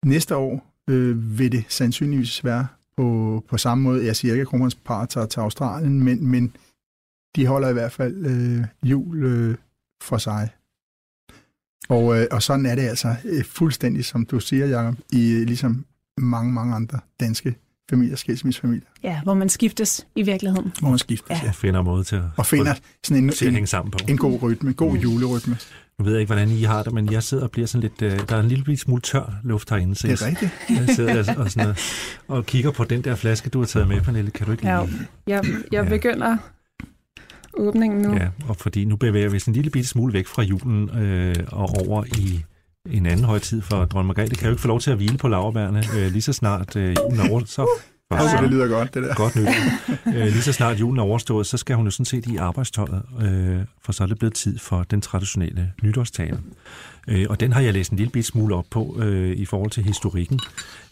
næste 0.05 0.35
år 0.35 0.73
øh, 0.89 1.39
vil 1.39 1.51
det 1.51 1.65
sandsynligvis 1.67 2.43
være 2.43 2.67
på, 2.97 3.43
på 3.47 3.57
samme 3.57 3.83
måde. 3.83 4.05
Jeg 4.05 4.15
siger 4.15 4.33
ikke, 4.33 4.41
at 4.41 4.47
kronprins 4.47 4.75
par 4.75 5.05
tager 5.05 5.27
til 5.27 5.39
Australien, 5.39 6.03
men, 6.03 6.27
men 6.27 6.55
de 7.35 7.47
holder 7.47 7.69
i 7.69 7.73
hvert 7.73 7.91
fald 7.91 8.25
øh, 8.25 8.89
jul 8.89 9.23
øh, 9.23 9.55
for 10.01 10.17
sig. 10.17 10.49
Og, 11.89 12.19
øh, 12.19 12.27
og 12.31 12.43
sådan 12.43 12.65
er 12.65 12.75
det 12.75 12.81
altså 12.81 13.15
øh, 13.25 13.43
fuldstændig, 13.43 14.05
som 14.05 14.25
du 14.25 14.39
siger, 14.39 14.65
Jacob, 14.65 14.95
i 15.11 15.43
ligesom 15.45 15.85
mange, 16.19 16.53
mange 16.53 16.75
andre 16.75 16.99
danske 17.19 17.55
familier, 17.89 18.15
skilsmissefamilier. 18.15 18.87
Ja, 19.03 19.21
hvor 19.23 19.33
man 19.33 19.49
skiftes 19.49 20.07
i 20.15 20.21
virkeligheden. 20.21 20.73
Hvor 20.79 20.89
man 20.89 20.99
skiftes, 20.99 21.43
ja. 21.43 21.47
Og 21.47 21.55
finder 21.55 21.81
måde 21.81 22.03
til 22.03 22.15
at, 22.15 22.23
og 22.37 22.45
finder 22.45 22.73
sådan 23.03 23.23
en, 23.23 23.33
en, 23.41 23.55
en, 23.55 23.67
sammen 23.67 23.91
på. 23.91 23.97
en 24.07 24.17
god 24.17 24.41
rytme, 24.41 24.73
god 24.73 24.93
mm. 24.93 24.99
julerytme. 24.99 25.57
Nu 25.99 26.05
ved 26.05 26.13
jeg 26.13 26.21
ikke, 26.21 26.33
hvordan 26.33 26.49
I 26.49 26.63
har 26.63 26.83
det, 26.83 26.93
men 26.93 27.11
jeg 27.11 27.23
sidder 27.23 27.43
og 27.43 27.51
bliver 27.51 27.67
sådan 27.67 27.81
lidt... 27.81 28.01
Øh, 28.01 28.29
der 28.29 28.35
er 28.35 28.39
en 28.39 28.47
lille 28.47 28.77
smule 28.77 29.01
tør 29.01 29.39
luft 29.43 29.69
herinde. 29.69 29.95
Så 29.95 30.07
det 30.07 30.21
er 30.21 30.27
rigtigt. 30.27 30.51
Jeg 30.69 30.95
sidder 30.95 31.33
og, 31.33 31.43
og, 31.43 31.51
sådan, 31.51 31.75
og 32.27 32.45
kigger 32.45 32.71
på 32.71 32.83
den 32.83 33.01
der 33.03 33.15
flaske, 33.15 33.49
du 33.49 33.59
har 33.59 33.65
taget 33.65 33.87
med, 33.87 34.01
Pernille. 34.01 34.31
Kan 34.31 34.45
du 34.45 34.51
ikke 34.51 34.67
ja, 34.67 34.85
lige... 34.85 35.07
Jeg, 35.27 35.43
jeg 35.71 35.83
ja. 35.83 35.89
begynder 35.89 36.37
åbningen 37.53 38.01
nu. 38.01 38.13
Ja, 38.13 38.27
og 38.47 38.55
fordi 38.55 38.85
nu 38.85 38.95
bevæger 38.95 39.29
vi 39.29 39.35
os 39.35 39.45
en 39.45 39.53
lille 39.53 39.69
bitte 39.69 39.89
smule 39.89 40.13
væk 40.13 40.27
fra 40.27 40.41
julen 40.41 40.89
øh, 40.89 41.35
og 41.47 41.69
over 41.87 42.03
i 42.05 42.43
en 42.91 43.05
anden 43.05 43.25
højtid 43.25 43.61
for 43.61 43.85
dronning 43.85 44.07
Margrethe. 44.07 44.35
Kan 44.35 44.45
jo 44.45 44.51
ikke 44.51 44.61
få 44.61 44.67
lov 44.67 44.79
til 44.79 44.91
at 44.91 44.97
hvile 44.97 45.17
på 45.17 45.27
laverbærene 45.27 45.83
øh, 45.97 46.11
lige 46.11 46.21
så 46.21 46.33
snart 46.33 46.75
øh, 46.75 46.95
julen 46.99 47.19
er 47.19 47.29
over, 47.29 47.41
så 47.45 47.67
Ja, 48.11 48.41
det 48.41 48.49
lyder 48.49 48.67
godt, 48.67 48.93
det 48.93 49.03
der. 49.03 49.15
Godt 49.15 49.35
nyt. 49.35 49.47
øh, 50.15 50.23
lige 50.23 50.41
så 50.41 50.53
snart 50.53 50.79
julen 50.79 50.99
er 50.99 51.03
overstået, 51.03 51.47
så 51.47 51.57
skal 51.57 51.75
hun 51.75 51.85
jo 51.85 51.91
sådan 51.91 52.05
set 52.05 52.25
i 52.25 52.35
arbejdstøjet, 52.35 53.01
øh, 53.21 53.57
for 53.81 53.91
så 53.91 54.03
er 54.03 54.07
det 54.07 54.19
blevet 54.19 54.33
tid 54.33 54.59
for 54.59 54.83
den 54.83 55.01
traditionelle 55.01 55.71
nytårstale. 55.83 56.39
Øh, 57.07 57.25
og 57.29 57.39
den 57.39 57.53
har 57.53 57.61
jeg 57.61 57.73
læst 57.73 57.91
en 57.91 57.97
lille 57.97 58.11
bit 58.11 58.25
smule 58.25 58.55
op 58.55 58.65
på 58.69 58.97
øh, 58.99 59.37
i 59.37 59.45
forhold 59.45 59.71
til 59.71 59.83
historikken, 59.83 60.39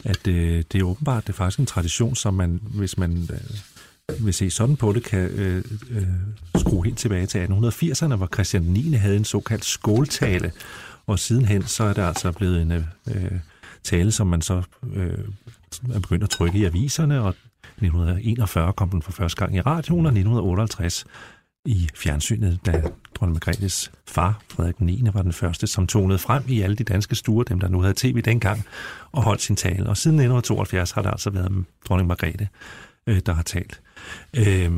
at 0.04 0.28
øh, 0.28 0.62
det 0.72 0.80
er 0.80 0.84
åbenbart 0.84 1.26
det 1.26 1.32
er 1.32 1.36
faktisk 1.36 1.58
en 1.58 1.66
tradition, 1.66 2.14
som 2.14 2.34
man, 2.34 2.60
hvis 2.62 2.98
man 2.98 3.28
øh, 3.32 4.24
vil 4.24 4.34
se 4.34 4.50
sådan 4.50 4.76
på 4.76 4.92
det, 4.92 5.02
kan 5.02 5.18
øh, 5.18 5.64
øh, 5.90 6.02
skrue 6.56 6.84
helt 6.84 6.98
tilbage 6.98 7.26
til 7.26 7.46
1880'erne, 7.46 8.14
hvor 8.14 8.28
Christian 8.34 8.62
9. 8.62 8.92
havde 8.92 9.16
en 9.16 9.24
såkaldt 9.24 9.64
skåltale, 9.64 10.52
og 11.08 11.18
sidenhen 11.18 11.62
så 11.62 11.84
er 11.84 11.92
det 11.92 12.02
altså 12.02 12.32
blevet 12.32 12.62
en 12.62 12.72
øh, 12.72 12.84
øh, 13.14 13.38
tale, 13.82 14.12
som 14.12 14.26
man 14.26 14.42
så 14.42 14.62
øh, 14.94 15.18
er 15.94 16.00
begyndt 16.00 16.24
at 16.24 16.30
trykke 16.30 16.58
i 16.58 16.64
aviserne, 16.64 17.22
og 17.22 17.28
1941 17.28 18.72
kom 18.72 18.90
den 18.90 19.02
for 19.02 19.12
første 19.12 19.36
gang 19.36 19.56
i 19.56 19.60
radioen, 19.60 20.06
og 20.06 20.10
1958 20.10 21.04
i 21.64 21.88
fjernsynet, 21.94 22.58
da 22.66 22.82
dronning 23.14 23.34
Margrethes 23.34 23.92
far, 24.06 24.40
Frederik 24.50 24.80
9., 24.80 25.04
var 25.12 25.22
den 25.22 25.32
første, 25.32 25.66
som 25.66 25.86
tonede 25.86 26.18
frem 26.18 26.42
i 26.48 26.60
alle 26.60 26.76
de 26.76 26.84
danske 26.84 27.14
stuer, 27.14 27.44
dem 27.44 27.60
der 27.60 27.68
nu 27.68 27.80
havde 27.80 27.94
tv 27.96 28.20
dengang, 28.20 28.64
og 29.12 29.22
holdt 29.22 29.42
sin 29.42 29.56
tale. 29.56 29.88
Og 29.88 29.96
siden 29.96 30.16
1972 30.16 30.90
har 30.90 31.02
der 31.02 31.10
altså 31.10 31.30
været 31.30 31.64
dronning 31.88 32.08
Margrethe, 32.08 32.48
øh, 33.06 33.20
der 33.26 33.32
har 33.32 33.42
talt. 33.42 33.80
Øh, 34.36 34.72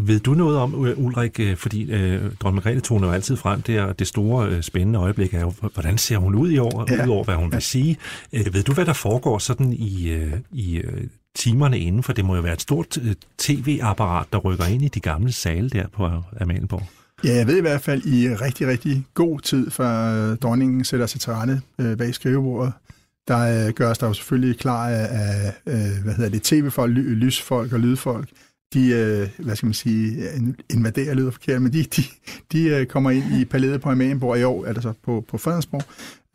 ved 0.00 0.20
du 0.20 0.34
noget 0.34 0.58
om, 0.58 0.74
Ulrik, 0.74 1.40
øh, 1.40 1.56
fordi 1.56 1.92
øh, 1.92 2.32
dronning 2.40 2.54
Margrethe 2.54 2.80
toner 2.80 3.06
jo 3.06 3.12
altid 3.12 3.36
frem, 3.36 3.62
det, 3.62 3.76
er, 3.76 3.92
det 3.92 4.06
store 4.06 4.48
øh, 4.48 4.62
spændende 4.62 4.98
øjeblik 4.98 5.34
er 5.34 5.40
jo, 5.40 5.52
hvordan 5.74 5.98
ser 5.98 6.16
hun 6.16 6.34
ud 6.34 6.50
i 6.50 6.58
år, 6.58 6.86
ja. 6.90 7.04
udover 7.04 7.24
hvad 7.24 7.34
hun 7.34 7.52
vil 7.52 7.62
sige. 7.62 7.96
Øh, 8.32 8.54
ved 8.54 8.62
du, 8.62 8.72
hvad 8.72 8.86
der 8.86 8.92
foregår 8.92 9.38
sådan 9.38 9.72
i, 9.72 10.10
øh, 10.10 10.32
i 10.52 10.76
øh, 10.76 11.06
timerne 11.34 11.78
inden, 11.78 12.02
for 12.02 12.12
det 12.12 12.24
må 12.24 12.36
jo 12.36 12.42
være 12.42 12.52
et 12.52 12.62
stort 12.62 12.98
øh, 12.98 13.14
tv-apparat, 13.38 14.26
der 14.32 14.38
rykker 14.38 14.64
ind 14.64 14.82
i 14.82 14.88
de 14.88 15.00
gamle 15.00 15.32
sale 15.32 15.68
der 15.68 15.86
på 15.88 16.10
Amalienborg. 16.40 16.82
Ja, 17.24 17.36
jeg 17.36 17.46
ved 17.46 17.58
i 17.58 17.60
hvert 17.60 17.80
fald 17.80 18.06
i 18.06 18.28
rigtig, 18.28 18.66
rigtig 18.66 19.04
god 19.14 19.40
tid, 19.40 19.70
før 19.70 20.30
øh, 20.30 20.36
dronningen 20.36 20.84
sætter 20.84 21.06
sig 21.06 21.20
til 21.20 21.32
rette 21.32 21.60
øh, 21.78 21.96
bag 21.96 22.14
skrivebordet. 22.14 22.72
Der 23.28 23.66
øh, 23.66 23.72
gøres 23.72 23.98
der 23.98 24.06
jo 24.06 24.12
selvfølgelig 24.12 24.58
klar 24.58 24.88
af, 24.88 25.08
af 25.10 25.52
øh, 25.66 26.04
hvad 26.04 26.14
hedder 26.14 26.30
det, 26.30 26.42
tv-folk, 26.42 26.94
ly, 26.94 27.14
lysfolk 27.14 27.72
og 27.72 27.80
lydfolk, 27.80 28.28
de, 28.74 28.88
øh, 28.88 29.44
hvad 29.44 29.56
skal 29.56 29.66
man 29.66 29.74
sige, 29.74 30.28
invaderer 30.70 31.14
lyder 31.14 31.30
forkert, 31.30 31.62
men 31.62 31.72
de, 31.72 31.82
de, 31.82 32.02
de 32.52 32.64
øh, 32.68 32.86
kommer 32.86 33.10
ind 33.10 33.24
i 33.40 33.44
palæet 33.44 33.80
på 33.80 33.90
Amalienborg 33.90 34.38
i 34.38 34.42
år, 34.42 34.66
altså 34.66 34.92
på, 35.02 35.24
på 35.28 35.38
Fredensborg, 35.38 35.82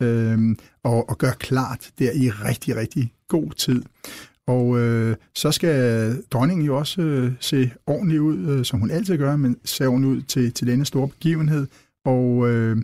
øh, 0.02 0.56
og, 0.82 1.10
og 1.10 1.18
gør 1.18 1.30
klart 1.30 1.90
der 1.98 2.12
i 2.12 2.30
rigtig, 2.30 2.76
rigtig 2.76 3.12
god 3.28 3.50
tid. 3.50 3.82
Og 4.46 4.78
øh, 4.78 5.16
så 5.34 5.52
skal 5.52 6.22
dronningen 6.30 6.66
jo 6.66 6.78
også 6.78 7.02
øh, 7.02 7.32
se 7.40 7.70
ordentligt 7.86 8.20
ud, 8.20 8.38
øh, 8.38 8.64
som 8.64 8.80
hun 8.80 8.90
altid 8.90 9.18
gør, 9.18 9.36
men 9.36 9.56
se 9.64 9.86
ordentligt 9.86 10.16
ud 10.16 10.22
til, 10.22 10.52
til 10.52 10.66
denne 10.66 10.84
store 10.84 11.08
begivenhed. 11.08 11.66
Og 12.04 12.50
øh, 12.50 12.76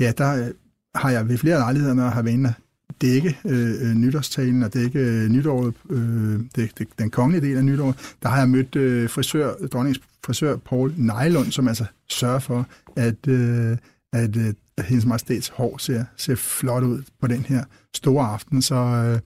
ja, 0.00 0.12
der 0.18 0.46
øh, 0.46 0.50
har 0.94 1.10
jeg 1.10 1.28
ved 1.28 1.38
flere 1.38 1.58
lejligheder, 1.58 1.94
når 1.94 2.02
jeg 2.02 2.12
har 2.12 2.22
været 2.22 2.54
dække 3.02 3.38
øh, 3.44 3.88
øh, 3.88 3.94
nytårstalen 3.94 4.62
og 4.62 4.74
dække 4.74 4.98
øh, 4.98 5.28
nytåret, 5.28 5.74
øh, 5.90 6.40
det, 6.56 6.78
det, 6.78 6.88
den 6.98 7.10
kongelige 7.10 7.48
del 7.48 7.56
af 7.56 7.64
nytåret, 7.64 8.14
der 8.22 8.28
har 8.28 8.38
jeg 8.38 8.48
mødt 8.48 8.76
øh, 8.76 9.10
frisør, 9.10 9.54
dronningens 9.72 10.00
frisør 10.24 10.56
Paul 10.56 10.94
Nejlund, 10.96 11.52
som 11.52 11.68
altså 11.68 11.84
sørger 12.08 12.38
for, 12.38 12.66
at, 12.96 13.28
øh, 13.28 13.76
at, 14.12 14.36
øh, 14.36 14.54
at 14.78 14.84
hendes 14.84 15.06
majestæts 15.06 15.48
hår 15.48 15.78
ser, 15.78 16.04
ser 16.16 16.34
flot 16.34 16.82
ud 16.82 17.02
på 17.20 17.26
den 17.26 17.40
her 17.40 17.64
store 17.94 18.26
aften. 18.26 18.62
Så 18.62 18.74
øh, 18.74 19.20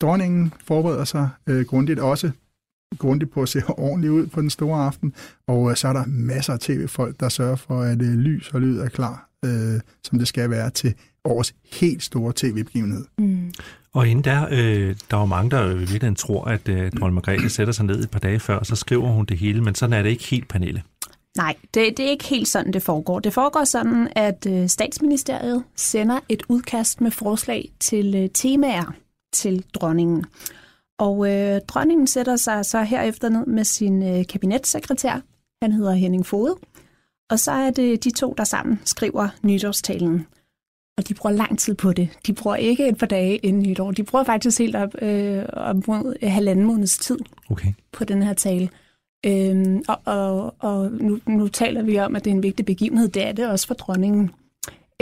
dronningen 0.00 0.52
forbereder 0.64 1.04
sig 1.04 1.28
øh, 1.46 1.64
grundigt 1.64 2.00
også 2.00 2.30
grundigt 2.98 3.32
på 3.32 3.42
at 3.42 3.48
se 3.48 3.62
ordentligt 3.88 4.10
ud 4.10 4.26
på 4.26 4.40
den 4.40 4.50
store 4.50 4.84
aften, 4.86 5.14
og 5.46 5.70
øh, 5.70 5.76
så 5.76 5.88
er 5.88 5.92
der 5.92 6.04
masser 6.06 6.52
af 6.52 6.60
tv-folk, 6.60 7.20
der 7.20 7.28
sørger 7.28 7.56
for, 7.56 7.82
at 7.82 8.02
øh, 8.02 8.14
lys 8.14 8.50
og 8.54 8.60
lyd 8.60 8.78
er 8.78 8.88
klar 8.88 9.26
øh, 9.46 9.80
som 10.02 10.18
det 10.18 10.28
skal 10.28 10.50
være 10.50 10.70
til 10.70 10.94
årets 11.26 11.54
helt 11.72 12.02
store 12.02 12.32
tv-begivenhed. 12.36 13.04
Mm. 13.18 13.52
Og 13.92 14.08
inden 14.08 14.24
der, 14.24 14.46
øh, 14.50 14.96
der 15.10 15.16
er 15.16 15.20
jo 15.20 15.26
mange, 15.26 15.50
der 15.50 15.74
virkeligheden 15.74 16.14
tror, 16.14 16.44
at 16.44 16.68
øh, 16.68 16.92
dronning 16.92 17.14
Margrethe 17.14 17.48
sætter 17.48 17.72
sig 17.72 17.84
ned 17.84 18.04
et 18.04 18.10
par 18.10 18.18
dage 18.18 18.40
før, 18.40 18.62
så 18.62 18.76
skriver 18.76 19.08
hun 19.08 19.24
det 19.24 19.38
hele, 19.38 19.62
men 19.62 19.74
sådan 19.74 19.92
er 19.92 20.02
det 20.02 20.10
ikke 20.10 20.24
helt, 20.24 20.48
Pernille. 20.48 20.82
Nej, 21.36 21.54
det, 21.74 21.96
det 21.96 22.06
er 22.06 22.10
ikke 22.10 22.24
helt 22.24 22.48
sådan, 22.48 22.72
det 22.72 22.82
foregår. 22.82 23.20
Det 23.20 23.32
foregår 23.32 23.64
sådan, 23.64 24.08
at 24.16 24.46
øh, 24.50 24.68
statsministeriet 24.68 25.64
sender 25.76 26.20
et 26.28 26.42
udkast 26.48 27.00
med 27.00 27.10
forslag 27.10 27.72
til 27.80 28.14
øh, 28.14 28.28
temaer 28.34 28.94
til 29.32 29.64
dronningen. 29.74 30.24
Og 30.98 31.32
øh, 31.32 31.60
dronningen 31.68 32.06
sætter 32.06 32.36
sig 32.36 32.64
så 32.64 32.82
herefter 32.82 33.28
ned 33.28 33.46
med 33.46 33.64
sin 33.64 34.02
øh, 34.02 34.26
kabinetssekretær. 34.26 35.20
Han 35.62 35.72
hedder 35.72 35.92
Henning 35.92 36.26
Fode. 36.26 36.56
Og 37.30 37.38
så 37.38 37.52
er 37.52 37.70
det 37.70 38.04
de 38.04 38.10
to, 38.10 38.34
der 38.38 38.44
sammen 38.44 38.80
skriver 38.84 39.28
nytårstalen. 39.42 40.26
Og 40.98 41.08
de 41.08 41.14
bruger 41.14 41.36
lang 41.36 41.58
tid 41.58 41.74
på 41.74 41.92
det. 41.92 42.08
De 42.26 42.32
bruger 42.32 42.56
ikke 42.56 42.88
et 42.88 42.98
par 42.98 43.06
dage 43.06 43.36
inden 43.36 43.62
nytår. 43.62 43.90
De 43.90 44.02
bruger 44.02 44.24
faktisk 44.24 44.58
helt 44.58 44.76
op, 44.76 45.02
øh, 45.02 45.44
op 45.52 45.88
mod 45.88 46.26
halvanden 46.26 46.64
måneds 46.64 46.98
tid 46.98 47.18
Okay. 47.50 47.72
på 47.92 48.04
den 48.04 48.22
her 48.22 48.34
tale. 48.34 48.68
Øhm, 49.26 49.82
og 49.88 50.00
og, 50.04 50.54
og 50.58 50.90
nu, 50.92 51.18
nu 51.26 51.48
taler 51.48 51.82
vi 51.82 51.98
om, 51.98 52.16
at 52.16 52.24
det 52.24 52.30
er 52.30 52.34
en 52.34 52.42
vigtig 52.42 52.66
begivenhed. 52.66 53.08
Det 53.08 53.26
er 53.26 53.32
det 53.32 53.50
også 53.50 53.66
for 53.66 53.74
dronningen. 53.74 54.30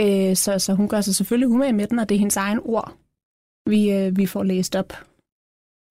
Øh, 0.01 0.35
så, 0.35 0.59
så 0.59 0.73
hun 0.73 0.87
gør 0.87 1.01
sig 1.01 1.15
selvfølgelig 1.15 1.47
umage 1.49 1.73
med 1.73 1.87
den, 1.87 1.99
og 1.99 2.09
det 2.09 2.15
er 2.15 2.19
hendes 2.19 2.37
egen 2.37 2.59
ord, 2.63 2.93
vi, 3.69 3.91
øh, 3.91 4.17
vi 4.17 4.25
får 4.25 4.43
læst 4.43 4.75
op 4.75 4.93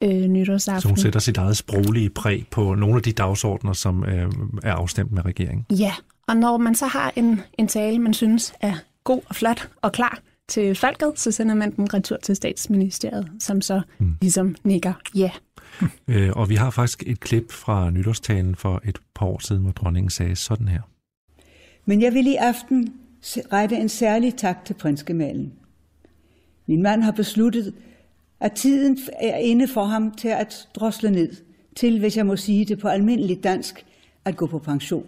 øh, 0.03 0.25
nytårsaften. 0.27 0.81
Så 0.83 0.89
hun 0.89 0.97
sætter 0.97 1.21
sit 1.21 1.37
eget 1.37 1.57
sproglige 1.57 2.11
præg 2.11 2.47
på 2.51 2.75
nogle 2.75 2.97
af 2.97 3.03
de 3.03 3.13
dagsordner, 3.13 3.73
som 3.73 4.05
øh, 4.05 4.33
er 4.63 4.73
afstemt 4.73 5.13
med 5.13 5.25
regeringen. 5.25 5.67
Ja, 5.71 5.93
og 6.29 6.37
når 6.37 6.57
man 6.57 6.75
så 6.75 6.87
har 6.87 7.13
en, 7.17 7.41
en 7.59 7.69
tale, 7.69 7.99
man 7.99 8.15
synes 8.15 8.55
er 8.61 8.75
god 9.05 9.21
og 9.29 9.35
flot 9.37 9.69
og 9.83 9.93
klar 9.93 10.19
til 10.49 10.75
folket, 10.75 11.13
så 11.17 11.31
sender 11.31 11.55
man 11.55 11.77
den 11.77 11.95
retur 11.95 12.17
til 12.17 12.37
statsministeriet, 12.37 13.31
som 13.41 13.61
så 13.61 13.81
Mm. 13.99 14.15
ligesom 14.21 14.55
nikker 14.65 14.93
ja. 15.15 15.31
Øh, 16.09 16.31
og 16.37 16.49
vi 16.49 16.55
har 16.55 16.71
faktisk 16.71 17.03
et 17.07 17.21
klip 17.21 17.53
fra 17.53 17.91
nytårstalen 17.91 18.55
for 18.55 18.81
et 18.85 18.99
par 19.15 19.27
år 19.27 19.39
siden, 19.39 19.63
hvor 19.63 19.73
dronningen 19.73 20.11
sagde 20.11 20.37
sådan 20.37 20.69
her. 20.69 20.81
Men 21.85 22.03
jeg 22.03 22.15
vil 22.15 22.27
i 22.27 22.35
aften 22.35 22.95
rette 23.53 23.77
en 23.77 23.89
særlig 23.89 24.35
tak 24.37 24.65
til 24.65 24.75
prinsgemalen. 24.75 25.53
Min 26.67 26.83
mand 26.83 27.03
har 27.03 27.13
besluttet, 27.13 27.75
at 28.41 28.53
tiden 28.53 28.99
er 29.21 29.37
inde 29.37 29.69
for 29.69 29.85
ham 29.85 30.11
til 30.11 30.29
at 30.29 30.69
drosle 30.75 31.11
ned, 31.11 31.33
til, 31.77 31.99
hvis 31.99 32.17
jeg 32.17 32.27
må 32.27 32.37
sige 32.37 32.65
det 32.65 32.79
på 32.79 32.89
almindeligt 32.89 33.45
dansk, 33.45 33.85
at 34.25 34.37
gå 34.37 34.47
på 34.47 34.59
pension. 34.59 35.07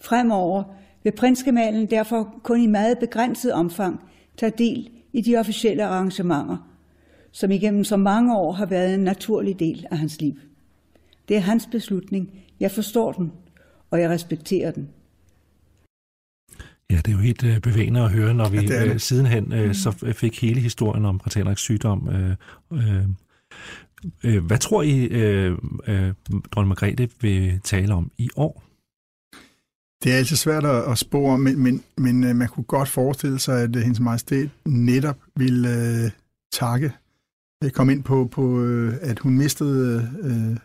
Fremover 0.00 0.64
vil 1.02 1.12
prinsgemalen 1.12 1.86
derfor 1.86 2.34
kun 2.42 2.60
i 2.60 2.66
meget 2.66 2.98
begrænset 2.98 3.52
omfang 3.52 4.00
tage 4.36 4.52
del 4.58 4.90
i 5.12 5.20
de 5.20 5.36
officielle 5.36 5.84
arrangementer, 5.84 6.56
som 7.32 7.50
igennem 7.50 7.84
så 7.84 7.96
mange 7.96 8.36
år 8.36 8.52
har 8.52 8.66
været 8.66 8.94
en 8.94 9.00
naturlig 9.00 9.58
del 9.58 9.86
af 9.90 9.98
hans 9.98 10.20
liv. 10.20 10.34
Det 11.28 11.36
er 11.36 11.40
hans 11.40 11.68
beslutning. 11.72 12.30
Jeg 12.60 12.70
forstår 12.70 13.12
den, 13.12 13.32
og 13.90 14.00
jeg 14.00 14.10
respekterer 14.10 14.70
den. 14.70 14.88
Ja, 16.90 16.96
det 16.96 17.08
er 17.08 17.12
jo 17.12 17.18
helt 17.18 17.44
øh, 17.44 17.60
bevægende 17.60 18.00
at 18.00 18.10
høre, 18.10 18.34
når 18.34 18.48
vi 18.48 18.56
Ja, 18.56 18.62
det 18.62 18.68
det. 18.68 18.92
øh, 18.94 19.00
sidenhen 19.00 19.52
øh, 19.52 19.74
så 19.74 20.12
fik 20.16 20.40
hele 20.42 20.60
historien 20.60 21.04
om 21.04 21.18
prins 21.18 21.34
Henriks 21.34 21.60
sygdom. 21.62 22.08
Øh, 22.08 22.36
øh, 22.72 23.04
øh, 24.24 24.44
hvad 24.44 24.58
tror 24.58 24.82
I, 24.82 25.04
øh, 25.04 25.58
øh, 25.86 26.12
dronning 26.50 26.68
Margrethe 26.68 27.08
vil 27.20 27.60
tale 27.64 27.94
om 27.94 28.10
i 28.18 28.28
år? 28.36 28.67
Det 30.04 30.12
er 30.12 30.16
altid 30.16 30.36
svært 30.36 30.64
at, 30.64 30.98
spå 30.98 31.08
spore, 31.08 31.38
men, 31.38 31.58
men, 31.58 31.84
men 31.96 32.24
øh, 32.24 32.36
man 32.36 32.48
kunne 32.48 32.64
godt 32.64 32.88
forestille 32.88 33.38
sig, 33.38 33.62
at 33.62 33.76
øh, 33.76 33.82
hendes 33.82 34.00
majestæt 34.00 34.50
netop 34.64 35.16
ville 35.36 35.68
øh, 35.68 36.10
takke, 36.52 36.92
øh, 37.64 37.70
komme 37.70 37.92
ind 37.92 38.02
på, 38.04 38.28
på 38.32 38.60
øh, 38.60 38.96
at 39.00 39.18
hun 39.18 39.38
mistede 39.38 40.10
øh, 40.22 40.56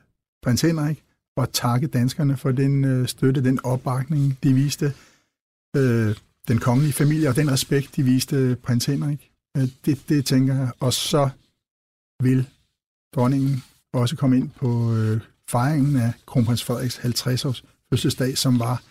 prins 0.43 0.61
Henrik, 0.61 1.03
og 1.37 1.53
takke 1.53 1.87
danskerne 1.87 2.37
for 2.37 2.51
den 2.51 2.85
øh, 2.85 3.07
støtte, 3.07 3.43
den 3.43 3.59
opbakning, 3.65 4.37
de 4.43 4.53
viste 4.53 4.93
øh, 5.75 6.15
den 6.47 6.59
kongelige 6.59 6.93
familie, 6.93 7.29
og 7.29 7.35
den 7.35 7.51
respekt, 7.51 7.95
de 7.95 8.03
viste 8.03 8.57
prins 8.63 8.85
Henrik. 8.85 9.31
Øh, 9.57 9.67
det, 9.85 10.09
det 10.09 10.25
tænker 10.25 10.55
jeg. 10.55 10.71
Og 10.79 10.93
så 10.93 11.29
vil 12.23 12.49
dronningen 13.15 13.63
også 13.93 14.15
komme 14.15 14.37
ind 14.37 14.49
på 14.49 14.95
øh, 14.95 15.21
fejringen 15.49 15.95
af 15.95 16.13
kronprins 16.25 16.63
Frederiks 16.63 16.97
50-års 16.97 17.63
fødselsdag, 17.89 18.37
som 18.37 18.59
var 18.59 18.83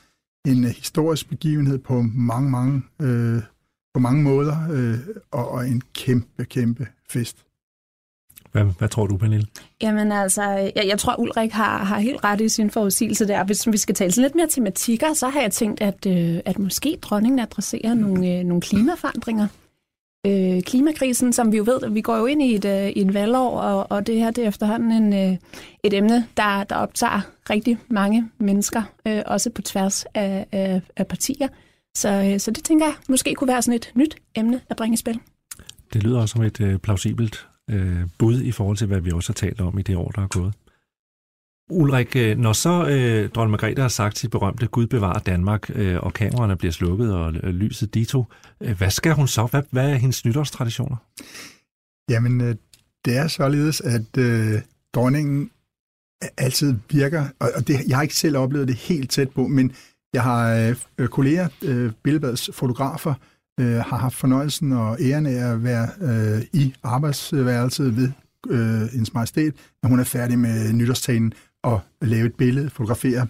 en 0.47 0.65
øh, 0.65 0.71
historisk 0.71 1.29
begivenhed 1.29 1.79
på 1.79 2.03
mange, 2.15 2.51
mange, 2.51 2.83
øh, 3.03 3.43
på 3.95 4.01
mange 4.01 4.23
måder, 4.23 4.57
øh, 4.71 4.99
og, 5.31 5.49
og 5.49 5.69
en 5.69 5.83
kæmpe, 5.95 6.45
kæmpe 6.45 6.87
fest. 7.11 7.45
Hvad, 8.53 8.65
hvad 8.79 8.89
tror 8.89 9.07
du, 9.07 9.17
Pernille? 9.17 9.47
Jamen 9.83 10.13
altså, 10.13 10.43
jeg, 10.43 10.85
jeg 10.87 10.99
tror, 10.99 11.21
Ulrik 11.21 11.53
har, 11.53 11.85
har 11.85 11.99
helt 11.99 12.25
ret 12.25 12.41
i 12.41 12.49
sin 12.49 12.71
forudsigelse 12.71 13.29
der. 13.29 13.45
Hvis 13.45 13.67
vi 13.67 13.77
skal 13.77 13.95
tale 13.95 14.13
sådan 14.13 14.23
lidt 14.23 14.35
mere 14.35 14.47
tematikker, 14.51 15.15
så 15.15 15.29
har 15.29 15.41
jeg 15.41 15.53
tænkt, 15.53 15.81
at, 15.81 16.07
øh, 16.07 16.41
at 16.45 16.59
måske 16.59 16.99
dronningen 17.03 17.39
adresserer 17.39 17.95
nogle, 17.95 18.29
øh, 18.29 18.45
nogle 18.45 18.61
klimaforandringer. 18.61 19.49
Øh, 20.27 20.63
klimakrisen, 20.63 21.33
som 21.33 21.53
vi 21.53 21.57
jo 21.57 21.65
ved, 21.67 21.91
vi 21.91 22.01
går 22.01 22.17
jo 22.17 22.27
ind 22.27 22.43
i 22.43 22.55
et, 22.55 22.65
øh, 22.65 22.89
et 22.89 23.15
valgår, 23.15 23.61
og, 23.61 23.87
og 23.91 24.07
det 24.07 24.15
her 24.19 24.31
det 24.31 24.45
er 24.45 24.49
efterhånden 24.49 24.93
en, 24.93 25.13
øh, 25.13 25.39
et 25.85 25.95
emne, 25.95 26.27
der, 26.37 26.65
der 26.65 26.77
optager 26.77 27.21
rigtig 27.51 27.79
mange 27.89 28.29
mennesker, 28.39 28.83
øh, 29.07 29.23
også 29.27 29.51
på 29.51 29.63
tværs 29.63 30.05
af, 30.15 30.47
af, 30.53 30.81
af 30.97 31.07
partier. 31.07 31.49
Så, 31.97 32.09
øh, 32.09 32.41
så 32.41 32.51
det 32.51 32.65
tænker 32.65 32.87
jeg 32.87 32.95
måske 33.09 33.35
kunne 33.35 33.49
være 33.49 33.63
sådan 33.63 33.77
et 33.77 33.91
nyt 33.95 34.17
emne 34.35 34.61
at 34.71 34.77
bringe 34.77 34.95
i 34.95 34.97
spil. 34.97 35.21
Det 35.93 36.03
lyder 36.03 36.21
også 36.21 36.33
som 36.33 36.43
et 36.43 36.61
øh, 36.61 36.79
plausibelt 36.79 37.47
øh, 37.71 38.01
bud 38.19 38.43
i 38.43 38.53
forhold 38.53 38.77
til, 38.77 38.87
hvad 38.87 39.01
vi 39.01 39.11
også 39.13 39.29
har 39.29 39.35
talt 39.35 39.61
om 39.61 39.79
i 39.79 39.83
det 39.83 39.97
år, 39.97 40.09
der 40.09 40.23
er 40.23 40.27
gået. 40.27 40.55
Ulrik, 41.73 42.17
øh, 42.17 42.39
når 42.39 42.53
så 42.53 42.87
øh, 42.89 43.31
dronning 43.31 43.51
Margrethe 43.51 43.83
har 43.83 43.89
sagt 43.89 44.19
sit 44.19 44.31
berømte 44.31 44.67
Gud 44.67 44.87
bevarer 44.87 45.19
Danmark, 45.19 45.71
øh, 45.75 46.01
og 46.03 46.13
kameraerne 46.13 46.57
bliver 46.57 46.73
slukket, 46.73 47.15
og 47.15 47.35
øh, 47.43 47.55
lyset 47.55 47.95
dito, 47.95 48.25
øh, 48.61 48.79
hvad 48.79 48.91
skal 48.91 49.13
hun 49.13 49.29
så? 49.29 49.47
Hvad, 49.47 49.63
hvad 49.71 49.91
er 49.91 49.95
hendes 49.95 50.25
nytårstraditioner? 50.25 50.97
Jamen, 52.11 52.41
øh, 52.41 52.55
det 53.05 53.17
er 53.17 53.29
således, 53.29 53.81
at 53.81 54.19
øh, 54.19 54.61
dronningen 54.95 55.51
øh, 56.23 56.29
altid 56.37 56.75
virker, 56.91 57.25
og, 57.39 57.51
og 57.55 57.69
det, 57.69 57.81
jeg 57.89 57.97
har 57.97 58.03
ikke 58.03 58.15
selv 58.15 58.37
oplevet 58.37 58.69
det 58.69 58.77
helt 58.77 59.11
tæt 59.11 59.31
på, 59.31 59.47
men 59.47 59.73
jeg 60.15 60.23
har 60.23 60.75
øh, 60.99 61.09
kolleger, 61.09 61.49
øh, 61.63 61.93
Billedbladets 62.03 62.51
fotografer, 62.53 63.15
øh, 63.61 63.77
har 63.77 63.97
haft 63.97 64.15
fornøjelsen 64.15 64.73
og 64.73 64.97
æren 65.01 65.27
af 65.27 65.53
at 65.53 65.65
være 65.65 65.89
øh, 66.01 66.43
i 66.53 66.75
arbejdsværelset 66.83 67.97
ved 67.97 68.11
øh, 68.51 68.89
hendes 68.93 69.15
majestæt, 69.15 69.53
når 69.83 69.89
hun 69.89 70.01
er 70.01 70.05
færdig 70.05 70.39
med 70.39 70.73
nytårstalen 70.73 71.33
og 71.63 71.81
lave 72.03 72.27
et 72.27 72.35
billede, 72.35 72.71
fotografere 72.71 73.27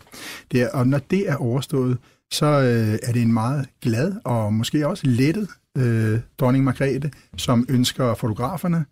det. 0.53 0.71
Og 0.71 0.87
når 0.87 0.99
det 0.99 1.29
er 1.29 1.37
overstået, 1.37 1.99
så 2.33 2.47
øh, 2.47 2.99
er 3.03 3.13
det 3.13 3.23
en 3.23 3.33
meget 3.33 3.69
glad 3.81 4.15
og 4.25 4.53
måske 4.53 4.89
også 4.89 5.07
lettet 5.07 5.49
øh, 5.79 6.21
dronning 6.39 6.65
Margrethe, 6.65 7.11
som 7.37 7.67
ønsker 7.69 8.15
fotograferne 8.15 8.85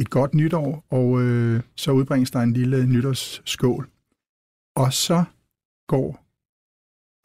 et 0.00 0.10
godt 0.10 0.34
nytår, 0.34 0.84
og 0.90 1.22
øh, 1.22 1.62
så 1.76 1.90
udbringes 1.90 2.30
der 2.30 2.40
en 2.40 2.52
lille 2.52 2.86
nytårsskål. 2.86 3.88
Og 4.76 4.92
så 4.92 5.24
går 5.88 6.24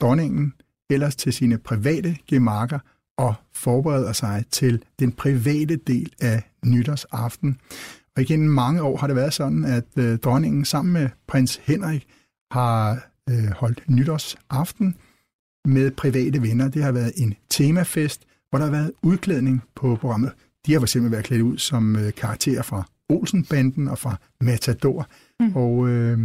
dronningen 0.02 0.54
ellers 0.90 1.16
til 1.16 1.34
sine 1.34 1.58
private 1.58 2.18
gemakker 2.28 2.80
og 3.18 3.34
forbereder 3.52 4.14
sig 4.14 4.44
til 4.52 4.84
den 5.00 5.12
private 5.12 5.76
del 5.76 6.14
af 6.22 6.52
nytårsaften. 6.66 7.60
Og 8.16 8.22
igen 8.22 8.50
mange 8.50 8.82
år 8.82 8.98
har 8.98 9.08
det 9.08 9.16
været 9.16 9.34
sådan, 9.34 9.66
at 9.66 9.86
øh, 9.98 10.18
dronningen 10.18 10.66
sammen 10.66 10.94
med 10.94 11.10
prins 11.28 11.56
Henrik 11.56 12.08
har 12.52 13.10
øh, 13.30 13.52
holdt 13.56 13.84
nytårsaften 13.90 14.96
med 15.68 15.92
private 15.92 16.42
venner. 16.42 16.68
Det 16.68 16.84
har 16.84 16.92
været 16.92 17.14
en 17.16 17.34
temafest, 17.50 18.26
hvor 18.50 18.60
der 18.60 18.66
har 18.66 18.72
været 18.72 18.92
udklædning 19.02 19.64
på 19.76 19.96
programmet. 19.96 20.32
De 20.66 20.74
har 20.74 20.80
for 20.80 20.86
eksempel 20.86 21.12
været 21.12 21.26
klædt 21.26 21.42
ud 21.42 21.58
som 21.58 21.96
øh, 21.96 22.14
karakterer 22.14 22.62
fra 22.62 22.84
Olsenbanden 23.10 23.88
og 23.88 23.98
fra 23.98 24.16
Matador. 24.42 25.08
Mm. 25.40 25.56
Og 25.56 25.90
øh, 25.90 26.20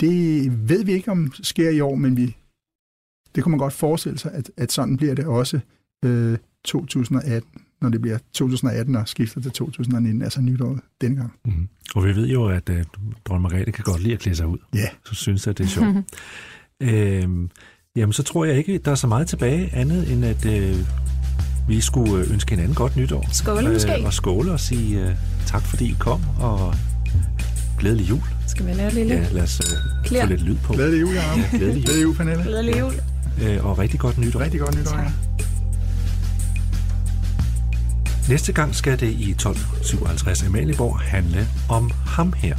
det 0.00 0.68
ved 0.68 0.84
vi 0.84 0.92
ikke, 0.92 1.10
om 1.10 1.32
sker 1.42 1.70
i 1.70 1.80
år, 1.80 1.94
men 1.94 2.16
vi, 2.16 2.36
det 3.34 3.42
kunne 3.42 3.50
man 3.50 3.58
godt 3.58 3.72
forestille 3.72 4.18
sig, 4.18 4.32
at, 4.32 4.50
at 4.56 4.72
sådan 4.72 4.96
bliver 4.96 5.14
det 5.14 5.24
også 5.24 5.60
øh, 6.04 6.38
2018, 6.64 7.61
når 7.82 7.88
det 7.88 8.00
bliver 8.02 8.18
2018 8.32 8.96
og 8.96 9.08
skifter 9.08 9.40
til 9.40 9.50
2019, 9.52 10.22
altså 10.22 10.40
nytåret 10.40 10.80
denne 11.00 11.16
gang. 11.16 11.32
Mm. 11.44 11.68
Og 11.94 12.04
vi 12.04 12.16
ved 12.16 12.28
jo, 12.28 12.46
at 12.48 12.68
øh, 12.70 12.84
dronning 13.24 13.42
Margrethe 13.42 13.72
kan 13.72 13.84
godt 13.84 14.02
lide 14.02 14.14
at 14.14 14.20
klæde 14.20 14.36
sig 14.36 14.46
ud. 14.46 14.58
Ja. 14.74 14.86
Så 15.06 15.14
synes 15.14 15.46
jeg, 15.46 15.50
at 15.50 15.58
det 15.58 15.64
er 15.64 15.68
sjovt. 15.68 15.96
øhm, 16.80 17.50
jamen, 17.96 18.12
så 18.12 18.22
tror 18.22 18.44
jeg 18.44 18.56
ikke, 18.56 18.78
der 18.78 18.90
er 18.90 18.94
så 18.94 19.06
meget 19.06 19.26
tilbage 19.28 19.70
andet, 19.74 20.12
end 20.12 20.24
at 20.24 20.46
øh, 20.46 20.76
vi 21.68 21.80
skulle 21.80 22.24
øh, 22.24 22.32
ønske 22.32 22.50
hinanden 22.50 22.74
godt 22.74 22.96
nytår. 22.96 23.28
Skåle 23.32 23.72
måske. 23.72 23.98
Øh, 23.98 24.04
og 24.04 24.12
skåle 24.12 24.52
og 24.52 24.60
sige 24.60 25.00
øh, 25.08 25.14
tak, 25.46 25.62
fordi 25.62 25.84
I 25.84 25.96
kom, 25.98 26.20
og 26.40 26.74
glædelig 27.78 28.08
jul. 28.10 28.20
Skal 28.48 28.66
vi 28.66 28.72
lave 28.72 28.90
lille 28.90 29.14
Ja, 29.14 29.26
lad 29.32 29.42
os 29.42 29.60
øh, 29.60 30.04
Klær. 30.04 30.22
få 30.22 30.28
lidt 30.28 30.42
lyd 30.42 30.56
på. 30.64 30.72
Glædelig 30.72 31.00
jul, 31.00 31.14
Jacob. 31.14 31.38
Ja, 31.38 31.56
glædelig 31.58 31.76
jul. 31.76 31.84
Glædelig 31.84 32.02
jul, 32.04 32.14
Pernille. 32.16 32.42
glædelig 32.42 32.80
jul? 32.80 32.92
øh, 33.42 33.66
og 33.66 33.78
rigtig 33.78 34.00
godt 34.00 34.18
nytår. 34.18 34.40
Rigtig 34.40 34.60
godt 34.60 34.78
nytår. 34.78 34.90
Tak. 34.90 35.06
Næste 38.28 38.52
gang 38.52 38.74
skal 38.74 39.00
det 39.00 39.06
i 39.06 39.30
1257 39.30 40.42
Amalieborg 40.42 41.00
handle 41.00 41.46
om 41.70 41.90
ham 42.06 42.32
her. 42.32 42.56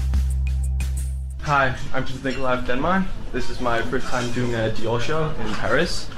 Hi, 1.44 1.72
I'm 1.94 2.12
just 2.12 2.24
Nikolai 2.24 2.58
of 2.58 2.68
Denmark. 2.68 3.02
This 3.34 3.50
is 3.50 3.62
my 3.62 3.82
first 3.92 4.08
time 4.08 4.32
doing 4.36 4.56
a 4.56 4.70
Dior 4.70 5.00
show 5.00 5.24
in 5.24 5.54
Paris. 5.54 6.12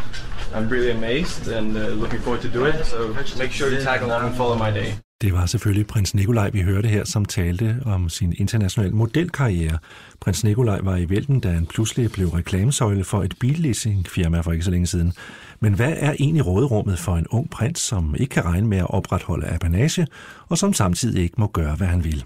I'm 0.55 0.69
really 0.69 0.91
amazed 0.91 1.47
and 1.57 1.77
uh, 1.77 1.81
looking 2.01 2.21
forward 2.21 2.41
to 2.41 2.49
do 2.59 2.65
it. 2.65 2.85
So 2.85 2.97
make 3.37 3.51
sure 3.51 3.69
to 3.69 3.83
tag 3.83 4.01
along 4.01 4.25
and 4.27 4.35
follow 4.35 4.57
my 4.57 4.71
day. 4.71 5.04
Det 5.21 5.33
var 5.33 5.45
selvfølgelig 5.45 5.87
prins 5.87 6.13
Nikolaj, 6.13 6.49
vi 6.49 6.61
hørte 6.61 6.87
her, 6.87 7.03
som 7.03 7.25
talte 7.25 7.81
om 7.85 8.09
sin 8.09 8.33
internationale 8.37 8.95
modelkarriere. 8.95 9.77
Prins 10.19 10.43
Nikolaj 10.43 10.79
var 10.83 10.95
i 10.95 11.09
vælten, 11.09 11.39
da 11.39 11.51
han 11.51 11.65
pludselig 11.65 12.11
blev 12.11 12.27
reklamesøjle 12.27 13.03
for 13.03 13.23
et 13.23 13.35
billeasingfirma 13.39 14.39
for 14.39 14.51
ikke 14.51 14.65
så 14.65 14.71
længe 14.71 14.87
siden. 14.87 15.13
Men 15.59 15.73
hvad 15.73 15.93
er 15.97 16.15
egentlig 16.19 16.45
råderummet 16.45 16.99
for 16.99 17.17
en 17.17 17.27
ung 17.27 17.49
prins, 17.49 17.79
som 17.79 18.15
ikke 18.15 18.31
kan 18.31 18.45
regne 18.45 18.67
med 18.67 18.77
at 18.77 18.89
opretholde 18.89 19.47
apanage, 19.47 20.07
og 20.49 20.57
som 20.57 20.73
samtidig 20.73 21.23
ikke 21.23 21.35
må 21.37 21.47
gøre, 21.47 21.75
hvad 21.75 21.87
han 21.87 22.03
vil? 22.03 22.23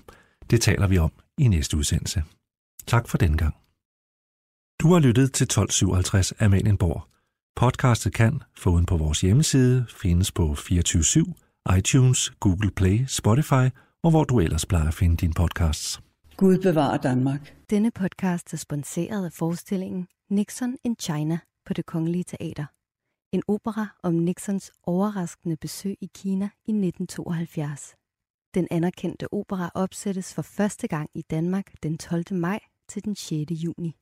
Det 0.49 0.61
taler 0.61 0.87
vi 0.87 0.97
om 0.97 1.11
i 1.37 1.47
næste 1.47 1.77
udsendelse. 1.77 2.23
Tak 2.87 3.07
for 3.07 3.17
den 3.17 3.37
gang. 3.37 3.55
Du 4.81 4.93
har 4.93 4.99
lyttet 4.99 5.33
til 5.33 5.43
1257 5.43 6.33
Amalienborg. 6.39 7.03
Podcastet 7.55 8.13
kan, 8.13 8.41
foruden 8.57 8.85
på 8.85 8.97
vores 8.97 9.21
hjemmeside, 9.21 9.85
findes 9.89 10.31
på 10.31 10.41
247 10.41 11.48
iTunes, 11.77 12.29
Google 12.39 12.71
Play, 12.71 13.05
Spotify 13.07 13.65
og 14.03 14.09
hvor 14.11 14.23
du 14.23 14.39
ellers 14.39 14.65
plejer 14.65 14.87
at 14.87 14.93
finde 14.93 15.17
dine 15.17 15.33
podcasts. 15.33 16.01
Gud 16.37 16.57
bevarer 16.57 16.97
Danmark. 16.97 17.55
Denne 17.69 17.91
podcast 17.91 18.53
er 18.53 18.57
sponsoreret 18.57 19.25
af 19.25 19.33
forestillingen 19.33 20.07
Nixon 20.29 20.77
in 20.83 20.95
China 20.99 21.39
på 21.65 21.73
Det 21.73 21.85
Kongelige 21.85 22.23
Teater. 22.23 22.65
En 23.31 23.43
opera 23.47 23.87
om 24.03 24.13
Nixons 24.13 24.71
overraskende 24.83 25.57
besøg 25.57 25.95
i 26.01 26.09
Kina 26.15 26.45
i 26.45 26.71
1972. 26.71 27.95
Den 28.53 28.67
anerkendte 28.71 29.33
opera 29.33 29.71
opsættes 29.73 30.33
for 30.33 30.41
første 30.41 30.87
gang 30.87 31.09
i 31.13 31.21
Danmark 31.21 31.73
den 31.83 31.97
12. 31.97 32.23
maj 32.31 32.59
til 32.87 33.05
den 33.05 33.15
6. 33.15 33.51
juni. 33.51 33.95